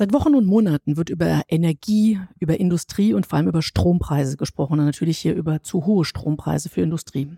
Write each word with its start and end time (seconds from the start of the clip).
Seit 0.00 0.14
Wochen 0.14 0.34
und 0.34 0.46
Monaten 0.46 0.96
wird 0.96 1.10
über 1.10 1.42
Energie, 1.50 2.18
über 2.38 2.58
Industrie 2.58 3.12
und 3.12 3.26
vor 3.26 3.36
allem 3.36 3.48
über 3.48 3.60
Strompreise 3.60 4.38
gesprochen 4.38 4.78
und 4.78 4.86
natürlich 4.86 5.18
hier 5.18 5.34
über 5.34 5.62
zu 5.62 5.84
hohe 5.84 6.06
Strompreise 6.06 6.70
für 6.70 6.80
Industrie. 6.80 7.36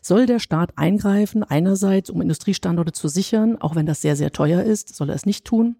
Soll 0.00 0.26
der 0.26 0.40
Staat 0.40 0.76
eingreifen, 0.76 1.44
einerseits, 1.44 2.10
um 2.10 2.20
Industriestandorte 2.20 2.90
zu 2.90 3.06
sichern, 3.06 3.56
auch 3.56 3.76
wenn 3.76 3.86
das 3.86 4.00
sehr, 4.00 4.16
sehr 4.16 4.32
teuer 4.32 4.64
ist, 4.64 4.96
soll 4.96 5.10
er 5.10 5.14
es 5.14 5.26
nicht 5.26 5.44
tun? 5.44 5.76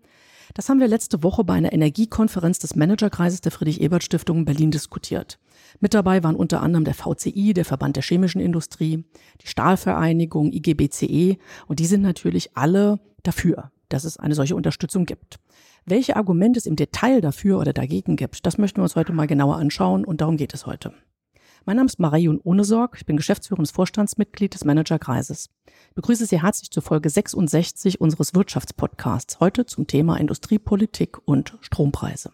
Das 0.54 0.68
haben 0.68 0.79
wir 0.79 0.86
letzte 0.86 1.25
Woche 1.25 1.43
bei 1.43 1.54
einer 1.54 1.72
Energiekonferenz 1.72 2.61
des 2.61 2.77
Managerkreises 2.77 3.41
der 3.41 3.50
Friedrich-Ebert-Stiftung 3.50 4.39
in 4.39 4.45
Berlin 4.45 4.70
diskutiert. 4.70 5.41
Mit 5.80 5.93
dabei 5.93 6.23
waren 6.23 6.36
unter 6.36 6.62
anderem 6.62 6.84
der 6.84 6.95
VCI, 6.95 7.52
der 7.52 7.64
Verband 7.64 7.96
der 7.96 8.04
chemischen 8.04 8.41
Industrie, 8.41 9.04
die 9.43 9.48
Stahlvereinigung, 9.48 10.52
IGBCE 10.52 11.39
und 11.66 11.80
die 11.80 11.86
sind 11.86 12.02
natürlich 12.02 12.57
alle 12.57 13.00
dafür, 13.25 13.73
dass 13.89 14.04
es 14.04 14.18
eine 14.18 14.36
solche 14.36 14.54
Unterstützung 14.54 15.04
gibt. 15.04 15.40
Welche 15.85 16.14
Argumente 16.14 16.59
es 16.59 16.67
im 16.67 16.77
Detail 16.77 17.21
dafür 17.21 17.59
oder 17.59 17.72
dagegen 17.72 18.14
gibt, 18.14 18.46
das 18.46 18.57
möchten 18.57 18.79
wir 18.79 18.85
uns 18.85 18.95
heute 18.95 19.13
mal 19.13 19.27
genauer 19.27 19.57
anschauen 19.57 20.04
und 20.04 20.21
darum 20.21 20.36
geht 20.36 20.54
es 20.54 20.64
heute. 20.64 20.95
Mein 21.64 21.77
Name 21.77 21.86
ist 21.86 21.99
Marion 21.99 22.40
Ohnesorg, 22.43 22.96
ich 22.99 23.07
bin 23.07 23.17
geschäftsführendes 23.17 23.73
Vorstandsmitglied 23.73 24.54
des 24.54 24.64
Managerkreises. 24.64 25.50
Ich 25.89 25.95
begrüße 25.95 26.26
Sie 26.26 26.40
herzlich 26.40 26.71
zur 26.71 26.85
Folge 26.85 27.11
66 27.11 28.00
unseres 28.00 28.32
Wirtschaftspodcasts, 28.32 29.40
heute 29.40 29.67
zum 29.67 29.89
Thema 29.89 30.18
Industriepolitik 30.18 31.18
und 31.26 31.59
Strompreise. 31.61 32.31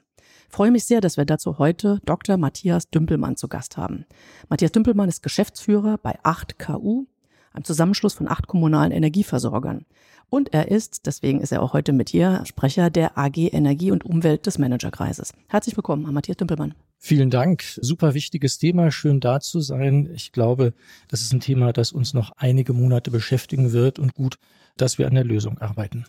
Ich 0.48 0.54
freue 0.54 0.70
mich 0.70 0.84
sehr, 0.84 1.00
dass 1.00 1.16
wir 1.16 1.24
dazu 1.24 1.58
heute 1.58 2.00
Dr. 2.04 2.36
Matthias 2.36 2.90
Dümpelmann 2.90 3.36
zu 3.36 3.48
Gast 3.48 3.78
haben. 3.78 4.04
Matthias 4.50 4.72
Dümpelmann 4.72 5.08
ist 5.08 5.22
Geschäftsführer 5.22 5.96
bei 5.96 6.20
8KU, 6.20 7.06
einem 7.52 7.64
Zusammenschluss 7.64 8.14
von 8.14 8.28
acht 8.28 8.46
kommunalen 8.46 8.92
Energieversorgern. 8.92 9.84
Und 10.30 10.52
er 10.52 10.70
ist, 10.70 11.06
deswegen 11.06 11.40
ist 11.40 11.52
er 11.52 11.62
auch 11.62 11.72
heute 11.72 11.92
mit 11.92 12.10
hier, 12.10 12.42
Sprecher 12.44 12.90
der 12.90 13.16
AG 13.16 13.36
Energie 13.36 13.90
und 13.90 14.04
Umwelt 14.04 14.46
des 14.46 14.58
Managerkreises. 14.58 15.32
Herzlich 15.48 15.76
willkommen, 15.76 16.12
Matthias 16.12 16.36
Dümpelmann. 16.36 16.74
Vielen 16.98 17.30
Dank. 17.30 17.62
Super 17.80 18.12
wichtiges 18.14 18.58
Thema. 18.58 18.90
Schön 18.90 19.20
da 19.20 19.40
zu 19.40 19.60
sein. 19.60 20.10
Ich 20.14 20.32
glaube, 20.32 20.74
das 21.08 21.22
ist 21.22 21.32
ein 21.32 21.40
Thema, 21.40 21.72
das 21.72 21.92
uns 21.92 22.12
noch 22.12 22.32
einige 22.36 22.72
Monate 22.72 23.10
beschäftigen 23.10 23.72
wird 23.72 23.98
und 23.98 24.14
gut, 24.14 24.38
dass 24.76 24.98
wir 24.98 25.06
an 25.06 25.14
der 25.14 25.24
Lösung 25.24 25.58
arbeiten. 25.58 26.04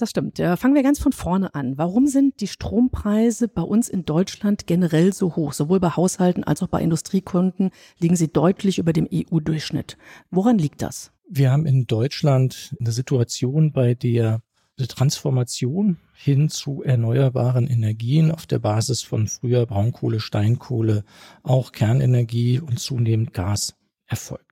Das 0.00 0.08
stimmt. 0.08 0.38
Ja, 0.38 0.56
fangen 0.56 0.74
wir 0.74 0.82
ganz 0.82 0.98
von 0.98 1.12
vorne 1.12 1.54
an. 1.54 1.76
Warum 1.76 2.06
sind 2.06 2.40
die 2.40 2.46
Strompreise 2.46 3.48
bei 3.48 3.60
uns 3.60 3.86
in 3.86 4.06
Deutschland 4.06 4.66
generell 4.66 5.12
so 5.12 5.36
hoch? 5.36 5.52
Sowohl 5.52 5.78
bei 5.78 5.90
Haushalten 5.90 6.42
als 6.42 6.62
auch 6.62 6.68
bei 6.68 6.80
Industriekunden 6.80 7.70
liegen 7.98 8.16
sie 8.16 8.28
deutlich 8.28 8.78
über 8.78 8.94
dem 8.94 9.06
EU-Durchschnitt. 9.12 9.98
Woran 10.30 10.56
liegt 10.56 10.80
das? 10.80 11.12
Wir 11.28 11.50
haben 11.50 11.66
in 11.66 11.86
Deutschland 11.86 12.74
eine 12.80 12.92
Situation, 12.92 13.72
bei 13.72 13.94
der 13.94 14.40
die 14.78 14.86
Transformation 14.86 15.98
hin 16.14 16.48
zu 16.48 16.82
erneuerbaren 16.82 17.66
Energien 17.66 18.30
auf 18.30 18.46
der 18.46 18.58
Basis 18.58 19.02
von 19.02 19.28
früher 19.28 19.66
Braunkohle, 19.66 20.18
Steinkohle, 20.18 21.04
auch 21.42 21.72
Kernenergie 21.72 22.58
und 22.58 22.80
zunehmend 22.80 23.34
Gas 23.34 23.74
erfolgt. 24.06 24.49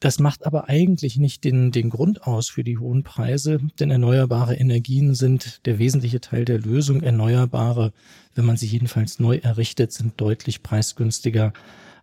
Das 0.00 0.20
macht 0.20 0.46
aber 0.46 0.68
eigentlich 0.68 1.16
nicht 1.16 1.42
den, 1.42 1.72
den 1.72 1.90
Grund 1.90 2.22
aus 2.22 2.48
für 2.48 2.62
die 2.62 2.78
hohen 2.78 3.02
Preise, 3.02 3.58
denn 3.80 3.90
erneuerbare 3.90 4.54
Energien 4.54 5.14
sind 5.14 5.66
der 5.66 5.80
wesentliche 5.80 6.20
Teil 6.20 6.44
der 6.44 6.60
Lösung. 6.60 7.02
Erneuerbare, 7.02 7.92
wenn 8.34 8.44
man 8.44 8.56
sie 8.56 8.66
jedenfalls 8.66 9.18
neu 9.18 9.38
errichtet, 9.38 9.92
sind 9.92 10.20
deutlich 10.20 10.62
preisgünstiger 10.62 11.52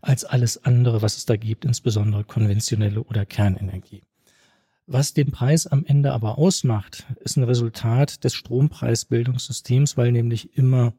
als 0.01 0.25
alles 0.25 0.65
andere, 0.65 1.01
was 1.01 1.15
es 1.15 1.25
da 1.25 1.37
gibt, 1.37 1.63
insbesondere 1.63 2.25
konventionelle 2.25 3.01
oder 3.01 3.25
Kernenergie. 3.25 4.03
Was 4.87 5.13
den 5.13 5.31
Preis 5.31 5.65
am 5.65 5.85
Ende 5.85 6.11
aber 6.11 6.37
ausmacht, 6.37 7.07
ist 7.21 7.37
ein 7.37 7.43
Resultat 7.43 8.23
des 8.23 8.35
Strompreisbildungssystems, 8.35 9.97
weil 9.97 10.11
nämlich 10.11 10.57
immer 10.57 10.93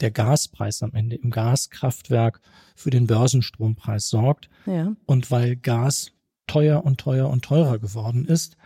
der 0.00 0.10
Gaspreis 0.10 0.82
am 0.82 0.94
Ende 0.94 1.16
im 1.16 1.30
Gaskraftwerk 1.30 2.40
für 2.74 2.90
den 2.90 3.06
Börsenstrompreis 3.06 4.08
sorgt. 4.08 4.48
Ja. 4.66 4.96
Und 5.06 5.30
weil 5.30 5.54
Gas 5.54 6.13
teuer 6.46 6.84
und 6.84 6.98
teuer 6.98 7.28
und 7.28 7.44
teurer 7.44 7.78
geworden 7.78 8.24
ist, 8.24 8.56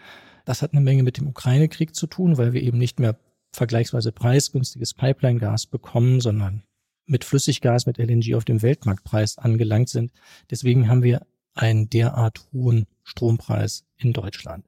das 0.44 0.62
hat 0.62 0.72
eine 0.72 0.81
Menge 0.81 1.03
mit 1.03 1.19
dem 1.19 1.27
Ukraine-Krieg 1.27 1.94
zu 1.94 2.06
tun, 2.06 2.39
weil 2.39 2.53
wir 2.53 2.62
eben 2.62 2.78
nicht 2.78 3.00
mehr 3.00 3.19
vergleichsweise 3.53 4.12
preisgünstiges 4.12 4.94
Pipeline-Gas 4.94 5.66
bekommen, 5.66 6.21
sondern 6.21 6.62
mit 7.06 7.25
Flüssiggas, 7.25 7.87
mit 7.87 7.99
LNG 7.99 8.34
auf 8.34 8.44
dem 8.44 8.62
Weltmarktpreis 8.62 9.39
angelangt 9.39 9.89
sind. 9.89 10.12
Deswegen 10.50 10.89
haben 10.89 11.03
wir 11.03 11.27
einen 11.55 11.91
derart 11.91 12.47
hohen 12.53 12.87
Strompreis 13.03 13.84
in 13.97 14.12
Deutschland. 14.12 14.65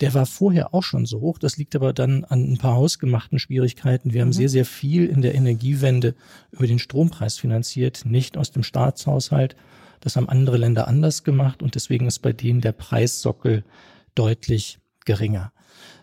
Der 0.00 0.14
war 0.14 0.26
vorher 0.26 0.74
auch 0.74 0.82
schon 0.82 1.06
so 1.06 1.20
hoch. 1.20 1.38
Das 1.38 1.56
liegt 1.56 1.76
aber 1.76 1.92
dann 1.92 2.24
an 2.24 2.52
ein 2.52 2.58
paar 2.58 2.74
hausgemachten 2.74 3.38
Schwierigkeiten. 3.38 4.12
Wir 4.12 4.20
mhm. 4.22 4.26
haben 4.26 4.32
sehr, 4.32 4.48
sehr 4.48 4.64
viel 4.64 5.06
in 5.06 5.22
der 5.22 5.34
Energiewende 5.34 6.14
über 6.50 6.66
den 6.66 6.78
Strompreis 6.78 7.38
finanziert, 7.38 8.04
nicht 8.04 8.36
aus 8.36 8.50
dem 8.50 8.62
Staatshaushalt. 8.62 9.56
Das 10.02 10.16
haben 10.16 10.28
andere 10.28 10.56
Länder 10.56 10.88
anders 10.88 11.22
gemacht 11.22 11.62
und 11.62 11.76
deswegen 11.76 12.08
ist 12.08 12.18
bei 12.18 12.32
denen 12.32 12.60
der 12.60 12.72
Preissockel 12.72 13.64
deutlich 14.16 14.80
geringer. 15.04 15.52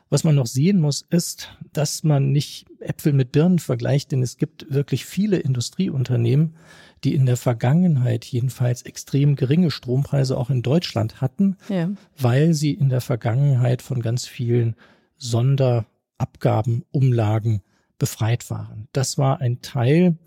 Was 0.10 0.24
man 0.24 0.36
noch 0.36 0.48
sehen 0.48 0.80
muss, 0.80 1.06
ist, 1.10 1.56
dass 1.74 2.04
man 2.04 2.32
nicht 2.32 2.66
Äpfel 2.80 3.14
mit 3.14 3.32
Birnen 3.32 3.60
vergleicht, 3.60 4.12
denn 4.12 4.24
es 4.24 4.38
gibt 4.38 4.74
wirklich 4.74 5.06
viele 5.06 5.38
Industrieunternehmen, 5.38 6.56
die 7.04 7.14
in 7.14 7.26
der 7.26 7.38
Vergangenheit 7.38 8.26
jedenfalls 8.26 8.82
extrem 8.84 9.36
geringe 9.36 9.70
Strompreise 9.70 10.38
auch 10.38 10.50
in 10.50 10.64
Deutschland 10.64 11.22
hatten, 11.22 11.58
ja. 11.68 11.92
weil 12.18 12.54
sie 12.54 12.74
in 12.74 12.90
der 12.90 13.02
Vergangenheit 13.02 13.82
von 13.82 14.02
ganz 14.02 14.26
vielen 14.26 14.76
Sonderabgaben, 15.18 16.86
Umlagen 16.92 17.62
befreit 18.00 18.50
waren. 18.50 18.88
Das 18.94 19.18
war 19.18 19.42
ein 19.42 19.62
Teil 19.62 20.18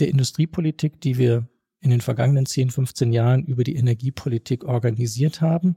der 0.00 0.08
Industriepolitik, 0.08 1.00
die 1.00 1.18
wir 1.18 1.46
in 1.80 1.90
den 1.90 2.00
vergangenen 2.00 2.46
10, 2.46 2.70
15 2.70 3.12
Jahren 3.12 3.44
über 3.44 3.64
die 3.64 3.76
Energiepolitik 3.76 4.64
organisiert 4.64 5.40
haben. 5.40 5.76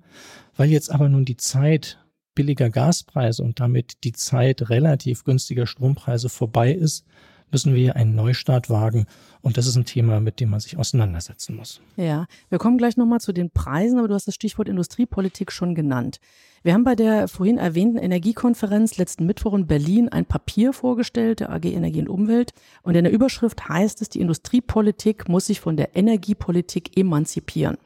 Weil 0.55 0.69
jetzt 0.69 0.91
aber 0.91 1.09
nun 1.09 1.25
die 1.25 1.37
Zeit 1.37 1.99
billiger 2.33 2.69
Gaspreise 2.69 3.43
und 3.43 3.59
damit 3.59 4.03
die 4.03 4.13
Zeit 4.13 4.69
relativ 4.69 5.23
günstiger 5.23 5.67
Strompreise 5.67 6.29
vorbei 6.29 6.71
ist, 6.71 7.05
müssen 7.51 7.75
wir 7.75 7.95
einen 7.95 8.15
Neustart 8.15 8.69
wagen. 8.69 9.05
Und 9.41 9.57
das 9.57 9.67
ist 9.67 9.75
ein 9.75 9.85
Thema, 9.85 10.19
mit 10.19 10.39
dem 10.39 10.49
man 10.49 10.59
sich 10.59 10.77
auseinandersetzen 10.77 11.55
muss. 11.55 11.81
Ja, 11.97 12.27
wir 12.49 12.57
kommen 12.57 12.77
gleich 12.77 12.97
nochmal 12.97 13.19
zu 13.19 13.33
den 13.33 13.49
Preisen, 13.49 13.99
aber 13.99 14.07
du 14.07 14.13
hast 14.13 14.27
das 14.27 14.35
Stichwort 14.35 14.69
Industriepolitik 14.69 15.51
schon 15.51 15.75
genannt. 15.75 16.19
Wir 16.63 16.73
haben 16.73 16.83
bei 16.83 16.95
der 16.95 17.27
vorhin 17.27 17.57
erwähnten 17.57 17.97
Energiekonferenz 17.97 18.97
letzten 18.97 19.25
Mittwoch 19.25 19.53
in 19.53 19.65
Berlin 19.65 20.09
ein 20.09 20.25
Papier 20.25 20.73
vorgestellt, 20.73 21.39
der 21.39 21.51
AG 21.51 21.65
Energie 21.65 22.01
und 22.01 22.09
Umwelt. 22.09 22.51
Und 22.83 22.95
in 22.95 23.03
der 23.03 23.13
Überschrift 23.13 23.67
heißt 23.67 24.01
es, 24.01 24.09
die 24.09 24.21
Industriepolitik 24.21 25.27
muss 25.27 25.47
sich 25.47 25.59
von 25.59 25.75
der 25.75 25.95
Energiepolitik 25.95 26.97
emanzipieren. 26.97 27.77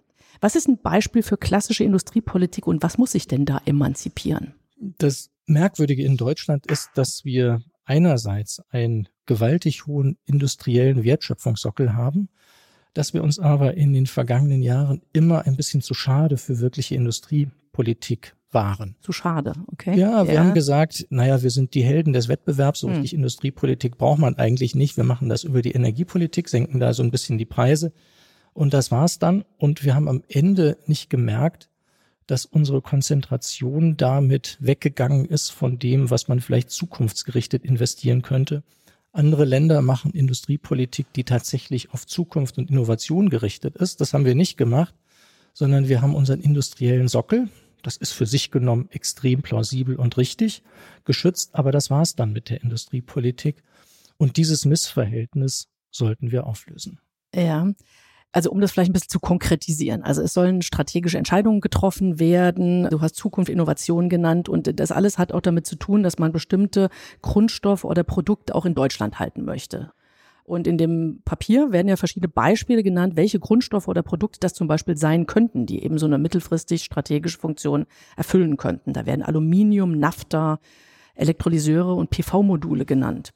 Was 0.41 0.55
ist 0.55 0.67
ein 0.67 0.77
Beispiel 0.77 1.23
für 1.23 1.37
klassische 1.37 1.85
Industriepolitik 1.85 2.67
und 2.67 2.83
was 2.83 2.97
muss 2.97 3.13
sich 3.13 3.27
denn 3.27 3.45
da 3.45 3.61
emanzipieren? 3.65 4.53
Das 4.77 5.29
Merkwürdige 5.47 6.03
in 6.03 6.17
Deutschland 6.17 6.65
ist, 6.69 6.89
dass 6.95 7.23
wir 7.23 7.61
einerseits 7.85 8.61
einen 8.69 9.07
gewaltig 9.25 9.87
hohen 9.87 10.17
industriellen 10.25 11.03
Wertschöpfungssockel 11.03 11.93
haben, 11.93 12.29
dass 12.93 13.13
wir 13.13 13.23
uns 13.23 13.39
aber 13.39 13.75
in 13.75 13.93
den 13.93 14.07
vergangenen 14.07 14.61
Jahren 14.61 15.01
immer 15.13 15.45
ein 15.45 15.55
bisschen 15.55 15.81
zu 15.81 15.93
schade 15.93 16.37
für 16.37 16.59
wirkliche 16.59 16.95
Industriepolitik 16.95 18.35
waren. 18.51 18.95
Zu 19.01 19.11
schade, 19.11 19.53
okay. 19.67 19.99
Ja, 19.99 20.25
wir 20.25 20.35
ja. 20.35 20.39
haben 20.39 20.53
gesagt, 20.53 21.05
naja, 21.09 21.43
wir 21.43 21.51
sind 21.51 21.73
die 21.73 21.83
Helden 21.83 22.13
des 22.13 22.29
Wettbewerbs, 22.29 22.79
so 22.79 22.87
hm. 22.87 22.93
richtig 22.95 23.13
Industriepolitik 23.13 23.97
braucht 23.97 24.19
man 24.19 24.35
eigentlich 24.35 24.75
nicht. 24.75 24.97
Wir 24.97 25.03
machen 25.03 25.29
das 25.29 25.43
über 25.43 25.61
die 25.61 25.73
Energiepolitik, 25.73 26.49
senken 26.49 26.79
da 26.79 26.93
so 26.93 27.03
ein 27.03 27.11
bisschen 27.11 27.37
die 27.37 27.45
Preise. 27.45 27.91
Und 28.53 28.73
das 28.73 28.89
war's 28.89 29.19
dann. 29.19 29.43
Und 29.57 29.83
wir 29.83 29.93
haben 29.93 30.07
am 30.07 30.23
Ende 30.29 30.77
nicht 30.87 31.09
gemerkt, 31.09 31.69
dass 32.25 32.45
unsere 32.45 32.81
Konzentration 32.81 33.97
damit 33.97 34.57
weggegangen 34.59 35.25
ist 35.25 35.51
von 35.51 35.77
dem, 35.77 36.09
was 36.09 36.27
man 36.27 36.39
vielleicht 36.39 36.71
zukunftsgerichtet 36.71 37.63
investieren 37.63 38.21
könnte. 38.21 38.63
Andere 39.15 39.45
Länder 39.45 39.81
machen 39.81 40.11
Industriepolitik, 40.11 41.07
die 41.13 41.23
tatsächlich 41.23 41.91
auf 41.91 42.05
Zukunft 42.05 42.57
und 42.57 42.69
Innovation 42.69 43.29
gerichtet 43.29 43.75
ist. 43.77 44.01
Das 44.01 44.13
haben 44.13 44.25
wir 44.25 44.35
nicht 44.35 44.57
gemacht, 44.57 44.93
sondern 45.53 45.87
wir 45.87 46.01
haben 46.01 46.15
unseren 46.15 46.41
industriellen 46.41 47.07
Sockel, 47.07 47.49
das 47.81 47.97
ist 47.97 48.11
für 48.11 48.25
sich 48.25 48.51
genommen 48.51 48.89
extrem 48.89 49.41
plausibel 49.41 49.95
und 49.95 50.17
richtig, 50.17 50.63
geschützt, 51.05 51.53
aber 51.53 51.71
das 51.71 51.89
war's 51.89 52.15
dann 52.15 52.33
mit 52.33 52.49
der 52.49 52.61
Industriepolitik. 52.61 53.63
Und 54.17 54.37
dieses 54.37 54.65
Missverhältnis 54.65 55.69
sollten 55.91 56.31
wir 56.31 56.47
auflösen. 56.47 56.99
Ja, 57.33 57.71
also 58.35 58.51
um 58.51 58.59
das 58.59 58.73
vielleicht 58.73 58.89
ein 58.89 58.93
bisschen 58.93 59.09
zu 59.09 59.21
konkretisieren. 59.21 60.03
Also 60.03 60.21
es 60.21 60.33
sollen 60.33 60.61
strategische 60.61 61.17
Entscheidungen 61.17 61.61
getroffen 61.61 62.19
werden. 62.19 62.85
Du 62.89 62.99
hast 62.99 63.15
Zukunft, 63.15 63.49
Innovation 63.49 64.09
genannt 64.09 64.49
und 64.49 64.77
das 64.77 64.91
alles 64.91 65.17
hat 65.17 65.31
auch 65.31 65.39
damit 65.39 65.65
zu 65.65 65.77
tun, 65.77 66.03
dass 66.03 66.19
man 66.19 66.33
bestimmte 66.33 66.89
Grundstoffe 67.21 67.85
oder 67.85 68.03
Produkte 68.03 68.53
auch 68.53 68.65
in 68.65 68.75
Deutschland 68.75 69.19
halten 69.19 69.45
möchte. 69.45 69.93
Und 70.43 70.67
in 70.67 70.77
dem 70.77 71.21
Papier 71.23 71.71
werden 71.71 71.87
ja 71.87 71.95
verschiedene 71.95 72.27
Beispiele 72.27 72.83
genannt, 72.83 73.15
welche 73.15 73.39
Grundstoffe 73.39 73.87
oder 73.87 74.03
Produkte 74.03 74.41
das 74.41 74.53
zum 74.53 74.67
Beispiel 74.67 74.97
sein 74.97 75.27
könnten, 75.27 75.65
die 75.65 75.81
eben 75.81 75.97
so 75.97 76.05
eine 76.05 76.17
mittelfristig 76.17 76.83
strategische 76.83 77.39
Funktion 77.39 77.85
erfüllen 78.17 78.57
könnten. 78.57 78.91
Da 78.91 79.05
werden 79.05 79.23
Aluminium, 79.23 79.97
Nafta, 79.97 80.59
Elektrolyseure 81.15 81.93
und 81.93 82.09
PV-Module 82.09 82.83
genannt. 82.83 83.31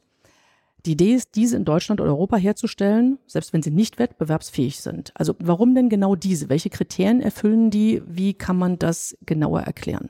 Die 0.85 0.91
Idee 0.93 1.13
ist, 1.13 1.35
diese 1.35 1.57
in 1.57 1.65
Deutschland 1.65 1.99
oder 1.99 2.11
Europa 2.11 2.37
herzustellen, 2.37 3.19
selbst 3.27 3.51
wenn 3.53 3.61
sie 3.61 3.71
nicht 3.71 3.99
wettbewerbsfähig 3.99 4.79
sind. 4.79 5.11
Also 5.15 5.35
warum 5.39 5.75
denn 5.75 5.89
genau 5.89 6.15
diese? 6.15 6.49
Welche 6.49 6.69
Kriterien 6.69 7.21
erfüllen 7.21 7.69
die? 7.69 8.01
Wie 8.07 8.33
kann 8.33 8.57
man 8.57 8.79
das 8.79 9.17
genauer 9.25 9.61
erklären? 9.61 10.09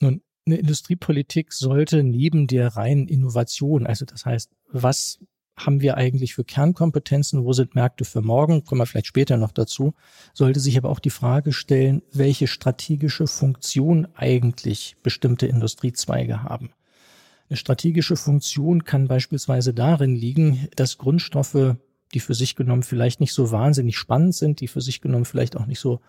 Nun, 0.00 0.22
eine 0.46 0.56
Industriepolitik 0.56 1.52
sollte 1.52 2.04
neben 2.04 2.46
der 2.46 2.76
reinen 2.76 3.08
Innovation, 3.08 3.86
also 3.86 4.04
das 4.04 4.24
heißt, 4.24 4.52
was 4.70 5.18
haben 5.56 5.80
wir 5.80 5.96
eigentlich 5.96 6.34
für 6.34 6.44
Kernkompetenzen, 6.44 7.44
wo 7.44 7.52
sind 7.52 7.74
Märkte 7.74 8.04
für 8.04 8.22
morgen, 8.22 8.64
kommen 8.64 8.80
wir 8.80 8.86
vielleicht 8.86 9.08
später 9.08 9.36
noch 9.36 9.50
dazu, 9.50 9.94
sollte 10.32 10.60
sich 10.60 10.78
aber 10.78 10.88
auch 10.88 11.00
die 11.00 11.10
Frage 11.10 11.52
stellen, 11.52 12.02
welche 12.12 12.46
strategische 12.46 13.26
Funktion 13.26 14.06
eigentlich 14.14 14.96
bestimmte 15.02 15.46
Industriezweige 15.46 16.44
haben. 16.44 16.70
Eine 17.48 17.56
strategische 17.56 18.16
Funktion 18.16 18.84
kann 18.84 19.08
beispielsweise 19.08 19.72
darin 19.72 20.14
liegen, 20.14 20.68
dass 20.76 20.98
Grundstoffe, 20.98 21.76
die 22.12 22.20
für 22.20 22.34
sich 22.34 22.56
genommen 22.56 22.82
vielleicht 22.82 23.20
nicht 23.20 23.32
so 23.32 23.50
wahnsinnig 23.50 23.96
spannend 23.96 24.34
sind, 24.34 24.60
die 24.60 24.68
für 24.68 24.82
sich 24.82 25.00
genommen 25.00 25.24
vielleicht 25.24 25.56
auch 25.56 25.66
nicht 25.66 25.80
so, 25.80 26.00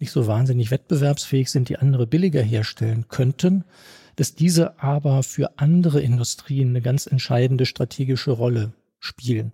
nicht 0.00 0.10
so 0.10 0.26
wahnsinnig 0.26 0.70
wettbewerbsfähig 0.70 1.50
sind, 1.50 1.68
die 1.68 1.78
andere 1.78 2.06
billiger 2.06 2.42
herstellen 2.42 3.06
könnten, 3.08 3.64
dass 4.16 4.34
diese 4.34 4.82
aber 4.82 5.22
für 5.22 5.58
andere 5.58 6.00
Industrien 6.00 6.70
eine 6.70 6.82
ganz 6.82 7.06
entscheidende 7.06 7.66
strategische 7.66 8.32
Rolle 8.32 8.72
spielen. 8.98 9.52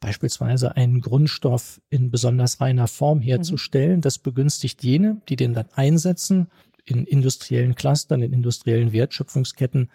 Beispielsweise 0.00 0.76
einen 0.76 1.00
Grundstoff 1.00 1.80
in 1.88 2.10
besonders 2.10 2.60
reiner 2.60 2.88
Form 2.88 3.20
herzustellen, 3.20 4.02
das 4.02 4.18
begünstigt 4.18 4.82
jene, 4.82 5.22
die 5.30 5.36
den 5.36 5.54
dann 5.54 5.68
einsetzen 5.74 6.48
in 6.84 7.06
industriellen 7.06 7.74
Clustern, 7.74 8.20
in 8.20 8.34
industriellen 8.34 8.92
Wertschöpfungsketten 8.92 9.88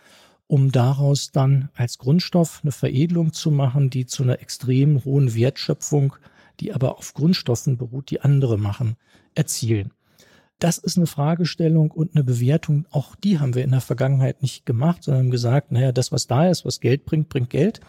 um 0.49 0.71
daraus 0.71 1.31
dann 1.31 1.69
als 1.75 1.99
Grundstoff 1.99 2.61
eine 2.63 2.71
Veredelung 2.71 3.33
zu 3.33 3.51
machen, 3.51 3.91
die 3.91 4.07
zu 4.07 4.23
einer 4.23 4.41
extrem 4.41 5.05
hohen 5.05 5.35
Wertschöpfung, 5.35 6.15
die 6.59 6.73
aber 6.73 6.97
auf 6.97 7.13
Grundstoffen 7.13 7.77
beruht, 7.77 8.09
die 8.09 8.21
andere 8.21 8.57
machen, 8.57 8.95
erzielen. 9.35 9.93
Das 10.57 10.79
ist 10.79 10.97
eine 10.97 11.05
Fragestellung 11.05 11.91
und 11.91 12.15
eine 12.15 12.23
Bewertung, 12.23 12.87
auch 12.89 13.15
die 13.15 13.37
haben 13.37 13.53
wir 13.53 13.63
in 13.63 13.69
der 13.69 13.79
Vergangenheit 13.79 14.41
nicht 14.41 14.65
gemacht, 14.65 15.03
sondern 15.03 15.25
haben 15.25 15.31
gesagt, 15.31 15.71
naja, 15.71 15.91
das, 15.91 16.11
was 16.11 16.25
da 16.25 16.49
ist, 16.49 16.65
was 16.65 16.79
Geld 16.79 17.05
bringt, 17.05 17.29
bringt 17.29 17.51
Geld. 17.51 17.79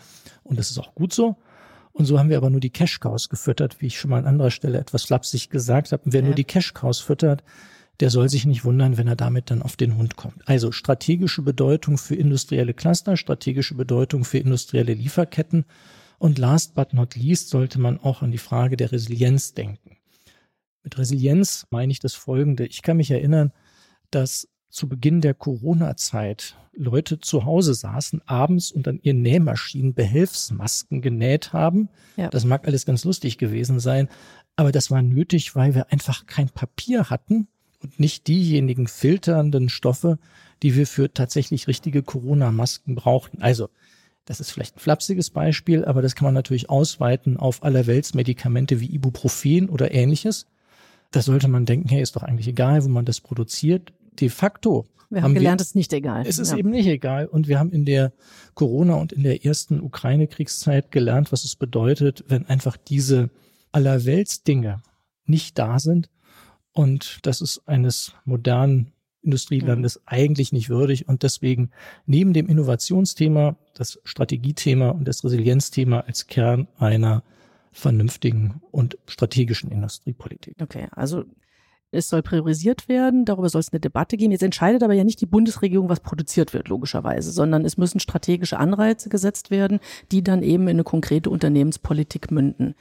Und 0.43 0.59
das 0.59 0.71
ist 0.71 0.79
auch 0.79 0.95
gut 0.95 1.15
so. 1.15 1.37
Und 1.93 2.05
so 2.05 2.19
haben 2.19 2.29
wir 2.29 2.37
aber 2.37 2.51
nur 2.51 2.61
die 2.61 2.71
Cash-Cows 2.71 3.31
gefüttert, 3.31 3.81
wie 3.81 3.87
ich 3.87 3.99
schon 3.99 4.11
mal 4.11 4.19
an 4.19 4.27
anderer 4.27 4.51
Stelle 4.51 4.79
etwas 4.79 5.05
flapsig 5.05 5.49
gesagt 5.49 5.93
habe. 5.93 6.03
Und 6.05 6.13
wer 6.13 6.21
ja. 6.21 6.27
nur 6.27 6.35
die 6.35 6.45
Cash-Cows 6.45 7.01
füttert, 7.01 7.43
der 8.01 8.11
soll 8.11 8.29
sich 8.29 8.47
nicht 8.47 8.65
wundern, 8.65 8.97
wenn 8.97 9.07
er 9.07 9.17
damit 9.17 9.51
dann 9.51 9.63
auf 9.63 9.77
den 9.77 9.97
Hund 9.97 10.17
kommt. 10.17 10.49
Also 10.49 10.73
strategische 10.73 11.43
Bedeutung 11.43 11.99
für 11.99 12.15
industrielle 12.15 12.75
Cluster, 12.75 13.17
strategische 13.17 13.75
Bedeutung 13.75 14.25
für 14.25 14.39
industrielle 14.39 14.95
Lieferketten 14.95 15.67
und 16.19 16.39
last 16.39 16.75
but 16.75 16.95
not 16.95 17.15
least 17.15 17.51
sollte 17.51 17.79
man 17.79 17.99
auch 17.99 18.23
an 18.23 18.31
die 18.31 18.39
Frage 18.39 18.77
der 18.77 18.93
Resilienz 18.93 19.55
denken. 19.55 19.97
Mit 20.83 20.99
Resilienz 20.99 21.67
meine 21.71 21.93
ich 21.93 22.01
das 22.01 22.15
Folgende. 22.15 22.67
Ich 22.67 22.83
kann 22.83 22.97
mich 22.97 23.11
erinnern, 23.11 23.53
dass 24.11 24.49
zu 24.71 24.89
Beginn 24.89 25.21
der 25.21 25.35
Corona-Zeit 25.35 26.57
Leute 26.73 27.19
zu 27.19 27.45
Hause 27.45 27.75
saßen, 27.75 28.23
abends 28.27 28.71
und 28.71 28.87
an 28.87 29.01
ihren 29.03 29.21
Nähmaschinen 29.21 29.93
Behelfsmasken 29.93 31.03
genäht 31.03 31.53
haben. 31.53 31.89
Ja. 32.17 32.29
Das 32.29 32.45
mag 32.45 32.67
alles 32.67 32.87
ganz 32.87 33.05
lustig 33.05 33.37
gewesen 33.37 33.81
sein, 33.81 34.09
aber 34.57 34.73
das 34.73 34.91
war 34.91 35.03
nötig, 35.03 35.55
weil 35.57 35.75
wir 35.75 35.93
einfach 35.93 36.27
kein 36.27 36.49
Papier 36.49 37.11
hatten 37.11 37.49
und 37.83 37.99
nicht 37.99 38.27
diejenigen 38.27 38.87
filternden 38.87 39.69
Stoffe, 39.69 40.19
die 40.63 40.77
wir 40.77 40.87
für 40.87 41.13
tatsächlich 41.13 41.67
richtige 41.69 42.03
Corona-Masken 42.03 42.95
brauchten. 42.95 43.43
Also, 43.43 43.69
das 44.27 44.41
ist 44.41 44.51
vielleicht 44.51 44.77
ein 44.77 44.81
flapsiges 44.81 45.31
Beispiel, 45.31 45.85
aber 45.85 46.03
das 46.03 46.15
kann 46.15 46.27
man 46.27 46.35
natürlich 46.35 46.71
ausweiten 46.71 47.37
auf 47.37 47.65
allerweltsmedikamente 47.65 48.81
wie 48.81 48.95
Ibuprofen 48.95 49.69
oder 49.69 49.93
ähnliches. 49.93 50.47
Da 51.11 51.23
sollte 51.23 51.49
man 51.49 51.67
denken, 51.67 51.89
hey, 51.89 52.03
ist 52.03 52.17
doch 52.17 52.23
eigentlich 52.23 52.47
egal, 52.47 52.85
wo 52.85 52.89
man 52.89 53.05
das 53.05 53.21
produziert. 53.21 53.93
De 54.21 54.29
facto 54.29 54.87
wir 55.11 55.23
haben, 55.23 55.35
gelernt, 55.35 55.61
es 55.61 55.69
ist 55.69 55.75
nicht 55.75 55.93
egal. 55.93 56.25
Es 56.25 56.39
ist 56.39 56.53
ja. 56.53 56.59
eben 56.59 56.71
nicht 56.71 56.87
egal. 56.87 57.27
Und 57.27 57.49
wir 57.49 57.59
haben 57.59 57.73
in 57.73 57.85
der 57.85 58.13
Corona 58.55 58.95
und 58.95 59.13
in 59.13 59.25
der 59.25 59.45
ersten 59.45 59.81
Ukraine-Kriegszeit 59.81 60.93
gelernt, 60.93 61.33
was 61.33 61.45
es 61.45 61.57
bedeutet, 61.57 62.25
wenn 62.29 62.47
einfach 62.47 62.77
diese 62.77 63.31
Allerweltsdinge 63.73 64.81
nicht 65.27 65.59
da 65.59 65.81
sind, 65.81 66.09
und 66.73 67.19
das 67.23 67.41
ist 67.41 67.63
eines 67.67 68.15
modernen 68.25 68.93
Industrielandes 69.23 69.97
mhm. 69.97 70.03
eigentlich 70.07 70.53
nicht 70.53 70.69
würdig. 70.69 71.09
Und 71.09 71.23
deswegen 71.23 71.71
neben 72.07 72.33
dem 72.33 72.49
Innovationsthema, 72.49 73.57
das 73.75 74.01
Strategiethema 74.05 74.91
und 74.91 75.07
das 75.07 75.25
Resilienzthema 75.25 76.01
als 76.01 76.27
Kern 76.27 76.69
einer 76.79 77.23
vernünftigen 77.73 78.63
und 78.71 78.99
strategischen 79.07 79.71
Industriepolitik. 79.71 80.57
Okay, 80.61 80.89
also 80.93 81.25
es 81.93 82.09
soll 82.09 82.23
priorisiert 82.23 82.89
werden, 82.89 83.25
darüber 83.25 83.49
soll 83.49 83.61
es 83.61 83.73
eine 83.73 83.81
Debatte 83.81 84.17
geben. 84.17 84.31
Jetzt 84.31 84.43
entscheidet 84.43 84.83
aber 84.83 84.95
ja 84.95 85.05
nicht 85.05 85.21
die 85.21 85.27
Bundesregierung, 85.27 85.89
was 85.89 86.01
produziert 86.01 86.53
wird, 86.53 86.69
logischerweise, 86.69 87.33
sondern 87.33 87.65
es 87.65 87.77
müssen 87.77 88.01
strategische 88.01 88.59
Anreize 88.59 89.09
gesetzt 89.09 89.51
werden, 89.51 89.81
die 90.13 90.23
dann 90.23 90.43
eben 90.43 90.65
in 90.65 90.77
eine 90.77 90.85
konkrete 90.85 91.31
Unternehmenspolitik 91.31 92.31
münden. 92.31 92.75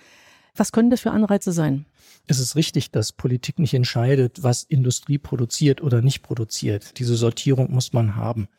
Was 0.59 0.73
können 0.73 0.89
das 0.89 0.99
für 0.99 1.11
Anreize 1.11 1.53
sein? 1.53 1.85
Es 2.27 2.37
ist 2.37 2.57
richtig, 2.57 2.91
dass 2.91 3.13
Politik 3.13 3.59
nicht 3.59 3.73
entscheidet, 3.73 4.43
was 4.43 4.63
Industrie 4.63 5.17
produziert 5.17 5.81
oder 5.81 6.01
nicht 6.01 6.21
produziert. 6.21 6.99
Diese 6.99 7.15
Sortierung 7.15 7.71
muss 7.71 7.93
man 7.93 8.17
haben. 8.17 8.49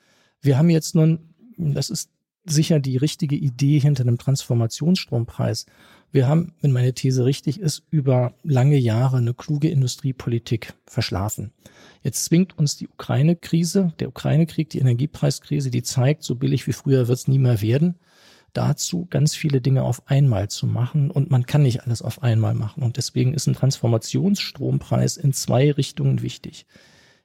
Wir 0.41 0.57
haben 0.57 0.71
jetzt 0.71 0.95
nun, 0.95 1.35
das 1.59 1.91
ist 1.91 2.09
sicher 2.47 2.81
die 2.81 2.97
richtige 2.97 3.37
Idee 3.37 3.79
hinter 3.79 4.05
einem 4.05 4.17
Transformationsstrompreis. 4.17 5.67
Wir 6.11 6.27
haben, 6.27 6.55
wenn 6.63 6.73
meine 6.73 6.95
These 6.95 7.27
richtig 7.27 7.61
ist, 7.61 7.83
über 7.91 8.33
lange 8.45 8.79
Jahre 8.79 9.19
eine 9.19 9.35
kluge 9.35 9.69
Industriepolitik 9.69 10.73
verschlafen. 10.87 11.53
Jetzt 12.03 12.25
zwingt 12.25 12.57
uns 12.57 12.79
die 12.79 12.89
Ukraine-Krise, 12.89 13.93
der 14.01 14.09
Ukraine-Krieg, 14.09 14.71
die 14.71 14.79
Energiepreiskrise, 14.79 15.71
die 15.71 15.83
zeigt, 15.83 16.23
so 16.23 16.35
billig 16.35 16.67
wie 16.67 16.73
früher 16.73 17.09
wird 17.09 17.19
es 17.19 17.29
nie 17.29 17.39
mehr 17.39 17.61
werden 17.61 17.97
dazu, 18.53 19.07
ganz 19.11 19.35
viele 19.35 19.61
Dinge 19.61 19.83
auf 19.83 20.09
einmal 20.09 20.49
zu 20.49 20.67
machen. 20.67 21.11
Und 21.11 21.31
man 21.31 21.47
kann 21.47 21.63
nicht 21.63 21.83
alles 21.83 22.03
auf 22.03 22.23
einmal 22.23 22.55
machen. 22.55 22.83
Und 22.83 22.97
deswegen 22.97 23.35
ist 23.35 23.47
ein 23.47 23.55
Transformationsstrompreis 23.55 25.17
in 25.17 25.33
zwei 25.33 25.71
Richtungen 25.71 26.23
wichtig. 26.23 26.67